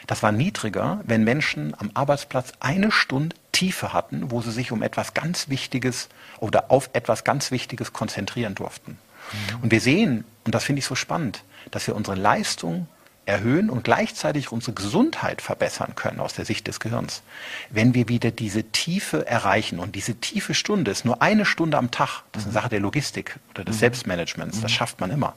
[0.07, 4.81] Das war niedriger, wenn Menschen am Arbeitsplatz eine Stunde Tiefe hatten, wo sie sich um
[4.81, 6.07] etwas ganz Wichtiges
[6.39, 8.97] oder auf etwas ganz Wichtiges konzentrieren durften.
[9.31, 9.63] Mhm.
[9.63, 12.87] Und wir sehen, und das finde ich so spannend, dass wir unsere Leistung
[13.29, 17.21] erhöhen und gleichzeitig unsere Gesundheit verbessern können aus der Sicht des Gehirns,
[17.69, 19.79] wenn wir wieder diese Tiefe erreichen.
[19.79, 22.23] Und diese tiefe Stunde ist nur eine Stunde am Tag.
[22.31, 23.79] Das ist eine Sache der Logistik oder des mhm.
[23.79, 24.61] Selbstmanagements.
[24.61, 25.35] Das schafft man immer.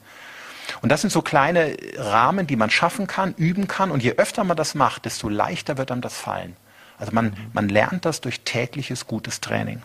[0.81, 3.91] Und das sind so kleine Rahmen, die man schaffen kann, üben kann.
[3.91, 6.57] Und je öfter man das macht, desto leichter wird einem das fallen.
[7.03, 9.83] Also man, man lernt das durch tägliches gutes Training.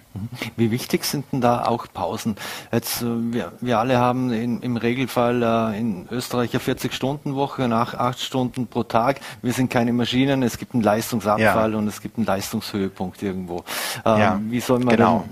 [0.55, 2.35] Wie wichtig sind denn da auch Pausen?
[2.71, 7.95] Jetzt, äh, wir, wir alle haben in, im Regelfall äh, in Österreich eine 40-Stunden-Woche nach
[7.95, 9.19] acht Stunden pro Tag.
[9.41, 11.77] Wir sind keine Maschinen, es gibt einen Leistungsabfall ja.
[11.79, 13.63] und es gibt einen Leistungshöhepunkt irgendwo.
[14.05, 15.25] Ähm, ja, wie soll man genau.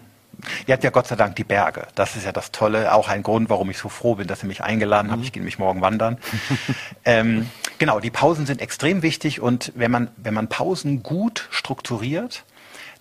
[0.67, 1.87] Ihr habt ja Gott sei Dank die Berge.
[1.95, 2.93] Das ist ja das Tolle.
[2.93, 5.11] Auch ein Grund, warum ich so froh bin, dass ihr mich eingeladen mhm.
[5.11, 5.23] habt.
[5.23, 6.17] Ich gehe nämlich morgen wandern.
[7.05, 12.43] ähm, genau, die Pausen sind extrem wichtig und wenn man, wenn man Pausen gut strukturiert,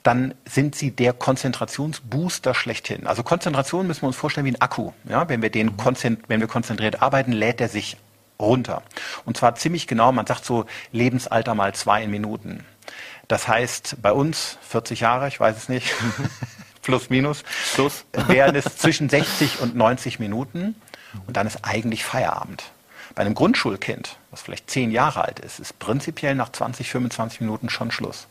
[0.02, 3.06] dann sind sie der Konzentrationsbooster schlechthin.
[3.06, 4.92] Also Konzentration müssen wir uns vorstellen wie ein Akku.
[5.08, 6.18] Ja, wenn wir den mhm.
[6.28, 7.96] wenn wir konzentriert arbeiten, lädt er sich
[8.38, 8.82] runter.
[9.24, 12.64] Und zwar ziemlich genau, man sagt so Lebensalter mal zwei in Minuten.
[13.28, 15.94] Das heißt, bei uns 40 Jahre, ich weiß es nicht,
[16.84, 17.42] plus minus,
[17.74, 20.76] plus, wären es zwischen 60 und 90 Minuten
[21.26, 22.64] und dann ist eigentlich Feierabend.
[23.14, 27.68] Bei einem Grundschulkind, was vielleicht zehn Jahre alt ist, ist prinzipiell nach 20, 25 Minuten
[27.68, 28.26] schon Schluss.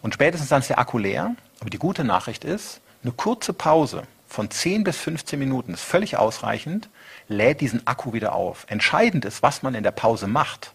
[0.00, 1.34] Und spätestens dann ist der Akku leer.
[1.60, 6.16] Aber die gute Nachricht ist, eine kurze Pause von 10 bis 15 Minuten ist völlig
[6.16, 6.88] ausreichend,
[7.28, 8.64] lädt diesen Akku wieder auf.
[8.68, 10.72] Entscheidend ist, was man in der Pause macht.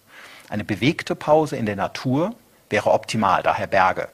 [0.50, 2.36] Eine bewegte Pause in der Natur
[2.70, 4.10] wäre optimal, daher Berge.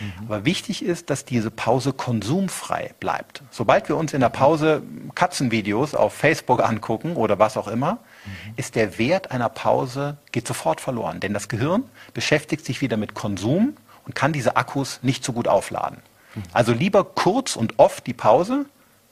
[0.00, 0.26] Mhm.
[0.26, 3.42] Aber wichtig ist, dass diese Pause konsumfrei bleibt.
[3.50, 4.82] Sobald wir uns in der Pause
[5.14, 8.54] Katzenvideos auf Facebook angucken oder was auch immer, mhm.
[8.56, 11.20] ist der Wert einer Pause, geht sofort verloren.
[11.20, 15.48] Denn das Gehirn beschäftigt sich wieder mit Konsum und kann diese Akkus nicht so gut
[15.48, 15.98] aufladen.
[16.34, 16.42] Mhm.
[16.52, 18.66] Also lieber kurz und oft die Pause,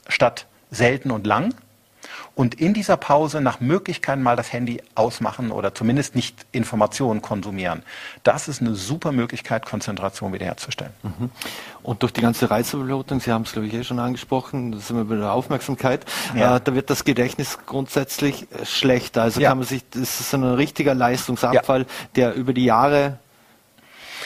[0.09, 1.55] statt selten und lang.
[2.35, 7.83] Und in dieser Pause nach Möglichkeit mal das Handy ausmachen oder zumindest nicht Informationen konsumieren.
[8.23, 10.93] Das ist eine super Möglichkeit, Konzentration wiederherzustellen.
[11.03, 11.31] Mhm.
[11.83, 14.97] Und durch die ganze Reizüberflutung, Sie haben es glaube ich eh schon angesprochen, das sind
[14.97, 16.57] wir bei der Aufmerksamkeit, ja.
[16.57, 19.23] äh, da wird das Gedächtnis grundsätzlich schlechter.
[19.23, 19.51] Also ja.
[19.51, 21.87] kann man sich, das ist ein richtiger Leistungsabfall, ja.
[22.17, 23.19] der über die Jahre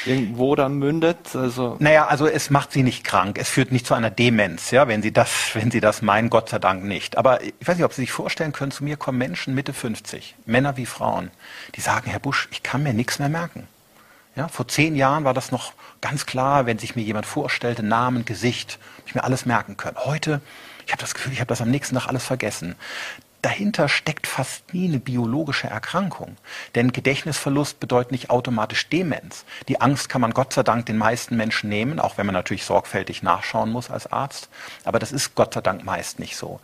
[0.07, 1.35] irgendwo dann mündet?
[1.35, 3.39] Also naja, also es macht sie nicht krank.
[3.39, 6.49] Es führt nicht zu einer Demenz, ja, wenn sie das, wenn sie das meinen, Gott
[6.49, 7.19] sei Dank nicht.
[7.19, 10.35] Aber ich weiß nicht, ob Sie sich vorstellen können, zu mir kommen Menschen Mitte 50,
[10.47, 11.31] Männer wie Frauen,
[11.75, 13.67] die sagen, Herr Busch, ich kann mir nichts mehr merken.
[14.35, 18.25] Ja, vor zehn Jahren war das noch ganz klar, wenn sich mir jemand vorstellte, Namen,
[18.27, 19.97] Gesicht, ich mir alles merken können.
[20.05, 20.43] Heute,
[20.85, 22.77] ich habe das Gefühl, ich habe das am nächsten Tag alles vergessen
[23.43, 26.37] dahinter steckt fast nie eine biologische Erkrankung.
[26.75, 29.45] Denn Gedächtnisverlust bedeutet nicht automatisch Demenz.
[29.69, 32.65] Die Angst kann man Gott sei Dank den meisten Menschen nehmen, auch wenn man natürlich
[32.65, 34.49] sorgfältig nachschauen muss als Arzt.
[34.85, 36.61] Aber das ist Gott sei Dank meist nicht so.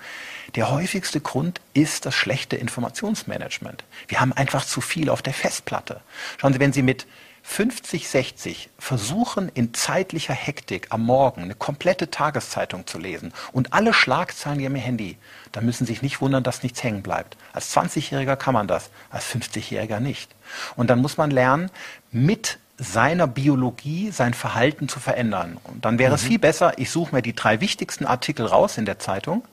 [0.55, 3.85] Der häufigste Grund ist das schlechte Informationsmanagement.
[4.09, 6.01] Wir haben einfach zu viel auf der Festplatte.
[6.39, 7.07] Schauen Sie, wenn Sie mit
[7.43, 13.93] 50, 60 versuchen in zeitlicher Hektik am Morgen eine komplette Tageszeitung zu lesen und alle
[13.93, 15.17] Schlagzeilen in ihrem Handy,
[15.51, 17.37] dann müssen Sie sich nicht wundern, dass nichts hängen bleibt.
[17.53, 20.35] Als 20-Jähriger kann man das, als 50-Jähriger nicht.
[20.77, 21.71] Und dann muss man lernen,
[22.11, 25.59] mit seiner Biologie sein Verhalten zu verändern.
[25.65, 26.15] Und dann wäre mhm.
[26.17, 29.45] es viel besser, ich suche mir die drei wichtigsten Artikel raus in der Zeitung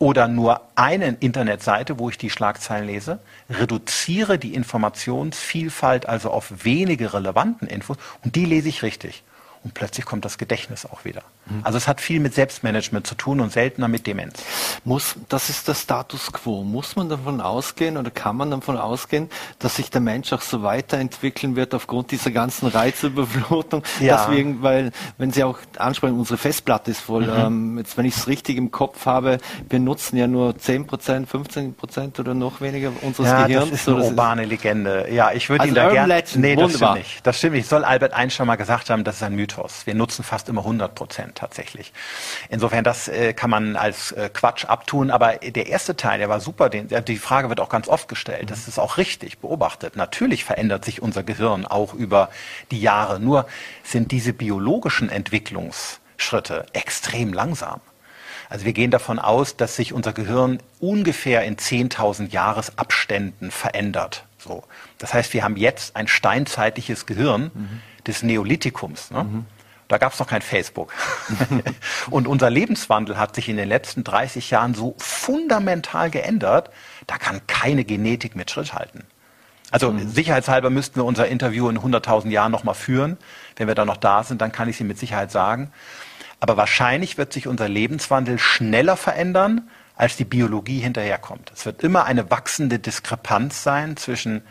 [0.00, 3.20] oder nur eine Internetseite, wo ich die Schlagzeilen lese,
[3.50, 9.22] reduziere die Informationsvielfalt also auf wenige relevanten Infos und die lese ich richtig
[9.62, 11.22] und plötzlich kommt das Gedächtnis auch wieder.
[11.50, 11.60] Mhm.
[11.64, 14.42] Also es hat viel mit Selbstmanagement zu tun und seltener mit Demenz.
[14.84, 16.62] Muss, das ist der Status quo.
[16.62, 19.28] Muss man davon ausgehen oder kann man davon ausgehen,
[19.58, 23.82] dass sich der Mensch auch so weiterentwickeln wird aufgrund dieser ganzen Reizüberflutung?
[24.00, 24.16] Ja.
[24.16, 27.26] Dass wir, weil, wenn Sie auch ansprechen, unsere Festplatte ist voll.
[27.26, 27.32] Mhm.
[27.36, 29.38] Ähm, jetzt, wenn ich es richtig im Kopf habe,
[29.68, 33.70] wir nutzen ja nur 10 Prozent, 15 Prozent oder noch weniger unseres ja, Gehirns.
[33.70, 35.08] Das ist eine so, urbane ist Legende.
[35.10, 36.22] Ja, ich würde also Ihnen da gerne...
[36.36, 37.26] Nee, das stimmt nicht.
[37.26, 37.68] Das stimmt nicht.
[37.68, 39.50] Soll Albert Einstein mal gesagt haben, das ist ein Mythos.
[39.50, 39.86] Mythos.
[39.86, 41.92] Wir nutzen fast immer 100 Prozent tatsächlich.
[42.48, 45.10] Insofern, das äh, kann man als äh, Quatsch abtun.
[45.10, 46.68] Aber der erste Teil, der war super.
[46.68, 48.50] Den, die Frage wird auch ganz oft gestellt.
[48.50, 49.96] Das ist auch richtig beobachtet.
[49.96, 52.30] Natürlich verändert sich unser Gehirn auch über
[52.70, 53.18] die Jahre.
[53.18, 53.46] Nur
[53.82, 57.80] sind diese biologischen Entwicklungsschritte extrem langsam.
[58.48, 64.24] Also wir gehen davon aus, dass sich unser Gehirn ungefähr in 10.000 Jahresabständen verändert.
[64.38, 64.64] So.
[64.98, 69.10] Das heißt, wir haben jetzt ein steinzeitliches Gehirn, mhm des Neolithikums.
[69.10, 69.24] Ne?
[69.24, 69.46] Mhm.
[69.90, 70.92] Da gab es noch kein Facebook.
[72.10, 76.70] und unser Lebenswandel hat sich in den letzten 30 Jahren so fundamental geändert,
[77.08, 79.04] da kann keine Genetik mit Schritt halten.
[79.72, 80.08] Also mhm.
[80.08, 83.18] sicherheitshalber müssten wir unser Interview in 100.000 Jahren nochmal führen.
[83.56, 85.72] Wenn wir da noch da sind, dann kann ich Sie mit Sicherheit sagen.
[86.38, 91.50] Aber wahrscheinlich wird sich unser Lebenswandel schneller verändern, als die Biologie hinterherkommt.
[91.52, 94.42] Es wird immer eine wachsende Diskrepanz sein zwischen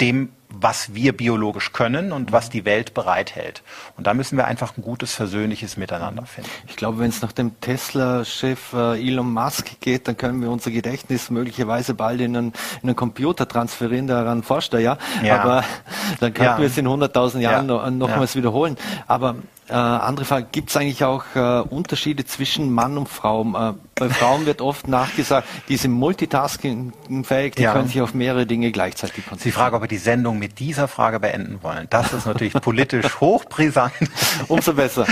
[0.00, 3.62] dem, was wir biologisch können und was die Welt bereithält.
[3.96, 6.50] Und da müssen wir einfach ein gutes, versöhnliches Miteinander finden.
[6.66, 10.70] Ich glaube, wenn es nach dem Tesla-Chef äh, Elon Musk geht, dann können wir unser
[10.70, 14.98] Gedächtnis möglicherweise bald in einen, in einen Computer transferieren, daran forscht er ja.
[15.22, 15.40] ja.
[15.40, 15.64] Aber
[16.20, 16.58] dann könnten ja.
[16.58, 17.90] wir es in 100.000 Jahren ja.
[17.90, 18.76] noch, nochmals wiederholen.
[19.06, 19.36] Aber
[19.70, 23.42] äh, andere Frage, gibt es eigentlich auch äh, Unterschiede zwischen Mann und Frau?
[23.44, 27.72] Äh, bei Frauen wird oft nachgesagt, diese Multitasking-fähig, die ja.
[27.74, 29.40] können sich auf mehrere Dinge gleichzeitig konzentrieren.
[29.40, 31.86] Sie fragen, ob wir die Sendung mit dieser Frage beenden wollen.
[31.90, 33.92] Das ist natürlich politisch hochbrisant.
[34.48, 35.06] Umso besser.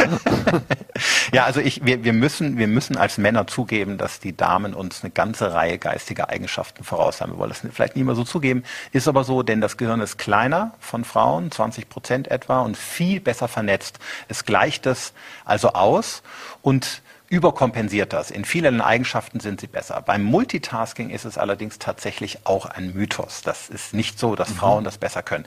[1.32, 5.04] ja, also ich, wir, wir, müssen, wir müssen als Männer zugeben, dass die Damen uns
[5.04, 7.32] eine ganze Reihe geistiger Eigenschaften voraus haben.
[7.32, 10.16] Wir wollen das vielleicht nicht mehr so zugeben, ist aber so, denn das Gehirn ist
[10.16, 13.98] kleiner von Frauen, 20 Prozent etwa, und viel besser vernetzt.
[14.28, 15.12] Es gleicht es
[15.44, 16.22] also aus
[16.62, 18.30] und überkompensiert das.
[18.30, 20.00] In vielen Eigenschaften sind sie besser.
[20.00, 23.42] Beim Multitasking ist es allerdings tatsächlich auch ein Mythos.
[23.42, 24.54] Das ist nicht so, dass mhm.
[24.54, 25.44] Frauen das besser können.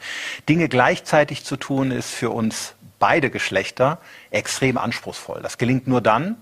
[0.48, 3.98] Dinge gleichzeitig zu tun, ist für uns beide Geschlechter
[4.30, 5.42] extrem anspruchsvoll.
[5.42, 6.36] Das gelingt nur dann,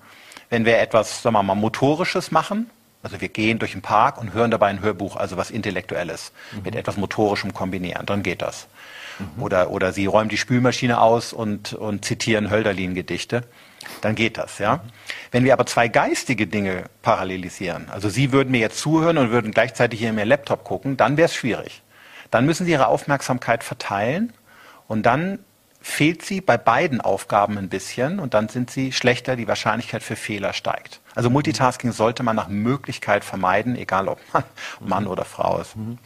[0.49, 2.69] wenn wir etwas, sagen wir mal, motorisches machen.
[3.01, 6.63] Also wir gehen durch den Park und hören dabei ein Hörbuch, also was Intellektuelles, mhm.
[6.63, 8.05] mit etwas Motorischem kombinieren.
[8.05, 8.67] Dann geht das.
[9.19, 9.43] Mhm.
[9.43, 13.43] Oder, oder sie räumen die Spülmaschine aus und, und zitieren Hölderlin-Gedichte.
[14.01, 14.77] Dann geht das, ja.
[14.77, 14.81] Mhm.
[15.31, 19.51] Wenn wir aber zwei geistige Dinge parallelisieren, also Sie würden mir jetzt zuhören und würden
[19.51, 21.81] gleichzeitig hier in Ihr Laptop gucken, dann wäre es schwierig.
[22.31, 24.33] Dann müssen Sie Ihre Aufmerksamkeit verteilen
[24.87, 25.39] und dann
[25.81, 30.15] fehlt sie bei beiden Aufgaben ein bisschen und dann sind sie schlechter, die Wahrscheinlichkeit für
[30.15, 30.99] Fehler steigt.
[31.15, 34.43] Also Multitasking sollte man nach Möglichkeit vermeiden, egal ob man
[34.79, 35.75] Mann oder Frau ist.
[35.75, 35.97] Mhm.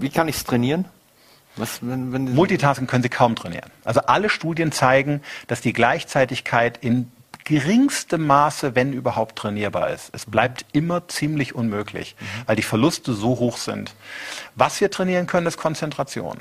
[0.00, 0.84] Wie kann ich es trainieren?
[1.56, 3.70] Was, wenn, wenn Multitasking können Sie kaum trainieren.
[3.84, 7.10] Also alle Studien zeigen, dass die Gleichzeitigkeit in
[7.44, 10.10] geringste Maße, wenn überhaupt, trainierbar ist.
[10.12, 12.24] Es bleibt immer ziemlich unmöglich, mhm.
[12.46, 13.94] weil die Verluste so hoch sind.
[14.54, 16.38] Was wir trainieren können, ist Konzentration.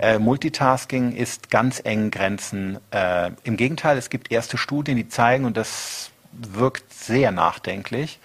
[0.00, 2.78] Äh, Multitasking ist ganz engen Grenzen.
[2.90, 8.18] Äh, Im Gegenteil, es gibt erste Studien, die zeigen, und das wirkt sehr nachdenklich,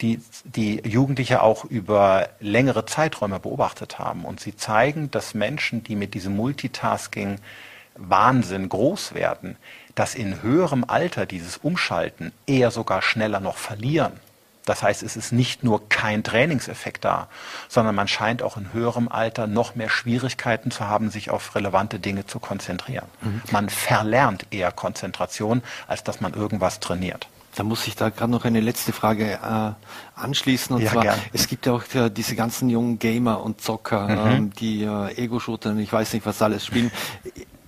[0.00, 4.24] die, die Jugendliche auch über längere Zeiträume beobachtet haben.
[4.24, 7.38] Und sie zeigen, dass Menschen, die mit diesem Multitasking
[7.96, 9.56] Wahnsinn groß werden,
[9.94, 14.12] dass in höherem Alter dieses Umschalten eher sogar schneller noch verlieren.
[14.64, 17.28] Das heißt, es ist nicht nur kein Trainingseffekt da,
[17.68, 21.98] sondern man scheint auch in höherem Alter noch mehr Schwierigkeiten zu haben, sich auf relevante
[22.00, 23.06] Dinge zu konzentrieren.
[23.20, 23.42] Mhm.
[23.50, 27.28] Man verlernt eher Konzentration, als dass man irgendwas trainiert.
[27.54, 30.74] Da muss ich da gerade noch eine letzte Frage äh, anschließen.
[30.74, 31.18] Und ja, zwar, gern.
[31.32, 34.32] es gibt ja auch äh, diese ganzen jungen Gamer und Zocker, mhm.
[34.32, 36.90] ähm, die äh, Ego-Shooter und ich weiß nicht, was alles spielen.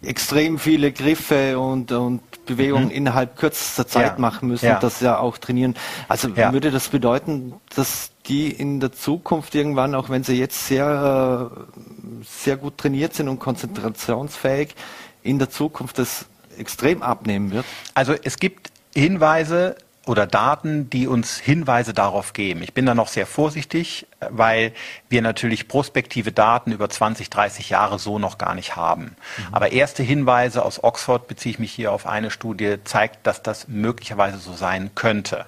[0.02, 2.90] Extrem viele Griffe und, und Bewegungen mhm.
[2.90, 4.18] innerhalb kürzester Zeit ja.
[4.18, 4.74] machen müssen ja.
[4.74, 5.74] und das ja auch trainieren.
[6.08, 6.52] Also ja.
[6.52, 12.24] würde das bedeuten, dass die in der Zukunft irgendwann, auch wenn sie jetzt sehr, äh,
[12.24, 14.74] sehr gut trainiert sind und konzentrationsfähig,
[15.22, 16.26] in der Zukunft das
[16.58, 17.66] extrem abnehmen wird?
[17.94, 19.76] Also es gibt Hinweise
[20.06, 22.62] oder Daten, die uns Hinweise darauf geben.
[22.62, 24.72] Ich bin da noch sehr vorsichtig, weil
[25.08, 29.04] wir natürlich prospektive Daten über 20, 30 Jahre so noch gar nicht haben.
[29.36, 29.44] Mhm.
[29.54, 33.66] Aber erste Hinweise aus Oxford, beziehe ich mich hier auf eine Studie, zeigt, dass das
[33.68, 35.44] möglicherweise so sein könnte.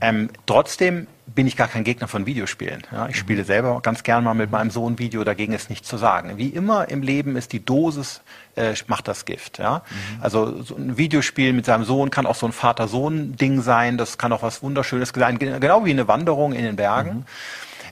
[0.00, 2.82] Ähm, trotzdem bin ich gar kein Gegner von Videospielen.
[2.90, 5.98] Ja, ich spiele selber ganz gern mal mit meinem Sohn Video, dagegen ist nichts zu
[5.98, 6.38] sagen.
[6.38, 8.22] Wie immer im Leben ist die Dosis
[8.56, 9.58] äh, macht das Gift.
[9.58, 9.82] Ja?
[9.90, 10.22] Mhm.
[10.22, 13.98] Also so ein Videospiel mit seinem Sohn kann auch so ein Vater-Sohn-Ding sein.
[13.98, 17.18] Das kann auch was Wunderschönes sein, genau wie eine Wanderung in den Bergen.
[17.18, 17.24] Mhm.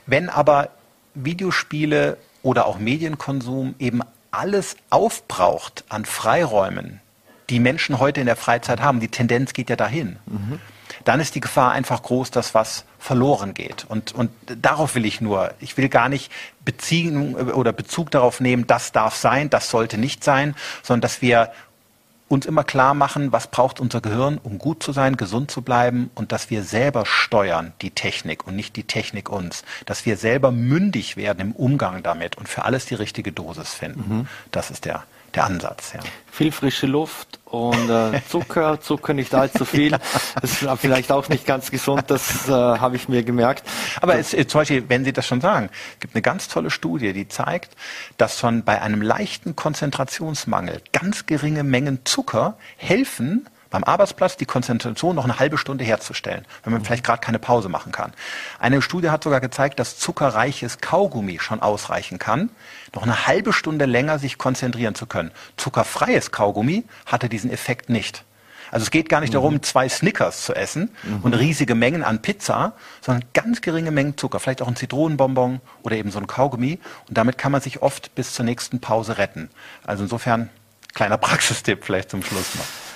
[0.07, 0.69] Wenn aber
[1.13, 7.01] Videospiele oder auch Medienkonsum eben alles aufbraucht an Freiräumen,
[7.49, 10.17] die Menschen heute in der Freizeit haben, die Tendenz geht ja dahin.
[10.25, 10.59] Mhm
[11.03, 13.85] dann ist die Gefahr einfach groß, dass was verloren geht.
[13.87, 16.31] Und, und darauf will ich nur, ich will gar nicht
[16.65, 21.51] beziehen oder Bezug darauf nehmen, das darf sein, das sollte nicht sein, sondern dass wir
[22.29, 26.09] uns immer klar machen, was braucht unser Gehirn, um gut zu sein, gesund zu bleiben
[26.13, 29.63] und dass wir selber steuern die Technik und nicht die Technik uns.
[29.85, 34.17] Dass wir selber mündig werden im Umgang damit und für alles die richtige Dosis finden.
[34.17, 34.27] Mhm.
[34.51, 35.03] Das ist der,
[35.35, 35.93] der Ansatz.
[35.93, 35.99] Ja.
[36.31, 39.91] Viel frische Luft und äh, Zucker, Zucker nicht allzu viel.
[39.91, 39.99] ja.
[40.41, 43.67] Das ist vielleicht auch nicht ganz gesund, das äh, habe ich mir gemerkt.
[44.01, 45.69] Aber es, zum Beispiel, wenn Sie das schon sagen,
[45.99, 47.75] gibt eine ganz tolle Studie, die zeigt,
[48.17, 55.15] dass schon bei einem leichten Konzentrationsmangel ganz geringe Mengen Zucker helfen, beim Arbeitsplatz die Konzentration
[55.15, 58.13] noch eine halbe Stunde herzustellen, wenn man vielleicht gerade keine Pause machen kann.
[58.59, 62.49] Eine Studie hat sogar gezeigt, dass zuckerreiches Kaugummi schon ausreichen kann,
[62.93, 65.31] noch eine halbe Stunde länger sich konzentrieren zu können.
[65.57, 68.23] Zuckerfreies Kaugummi hatte diesen Effekt nicht.
[68.71, 69.35] Also es geht gar nicht mhm.
[69.35, 71.21] darum, zwei Snickers zu essen mhm.
[71.21, 75.95] und riesige Mengen an Pizza, sondern ganz geringe Mengen Zucker, vielleicht auch ein Zitronenbonbon oder
[75.95, 76.79] eben so ein Kaugummi.
[77.07, 79.49] Und damit kann man sich oft bis zur nächsten Pause retten.
[79.85, 80.49] Also insofern
[80.93, 82.86] kleiner Praxistipp vielleicht zum Schluss noch.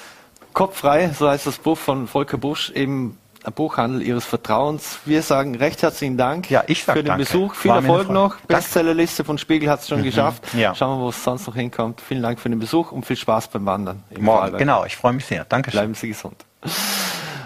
[0.54, 5.00] Kopf frei, so heißt das Buch von Volker Busch, eben ein Buchhandel Ihres Vertrauens.
[5.06, 7.26] Wir sagen recht herzlichen Dank ja, ich sag für den danke.
[7.26, 7.56] Besuch.
[7.56, 8.36] Viel War Erfolg noch.
[8.42, 10.06] Bestsellerliste von Spiegel hat es schon mhm.
[10.06, 10.54] geschafft.
[10.54, 10.76] Ja.
[10.76, 12.02] Schauen wir, wo es sonst noch hinkommt.
[12.02, 14.04] Vielen Dank für den Besuch und viel Spaß beim Wandern.
[14.20, 14.86] Morgen, genau.
[14.86, 15.46] Ich freue mich sehr.
[15.46, 15.80] Dankeschön.
[15.80, 16.46] Bleiben Sie gesund.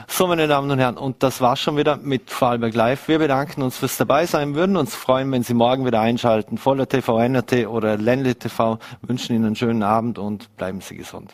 [0.08, 3.08] So, meine Damen und Herren, und das war's schon wieder mit Vorarlberg Live.
[3.10, 6.58] Wir bedanken uns fürs Dabeisein, würden uns freuen, wenn Sie morgen wieder einschalten.
[6.58, 11.34] Voller TV, NRT oder Ländle TV wünschen Ihnen einen schönen Abend und bleiben Sie gesund.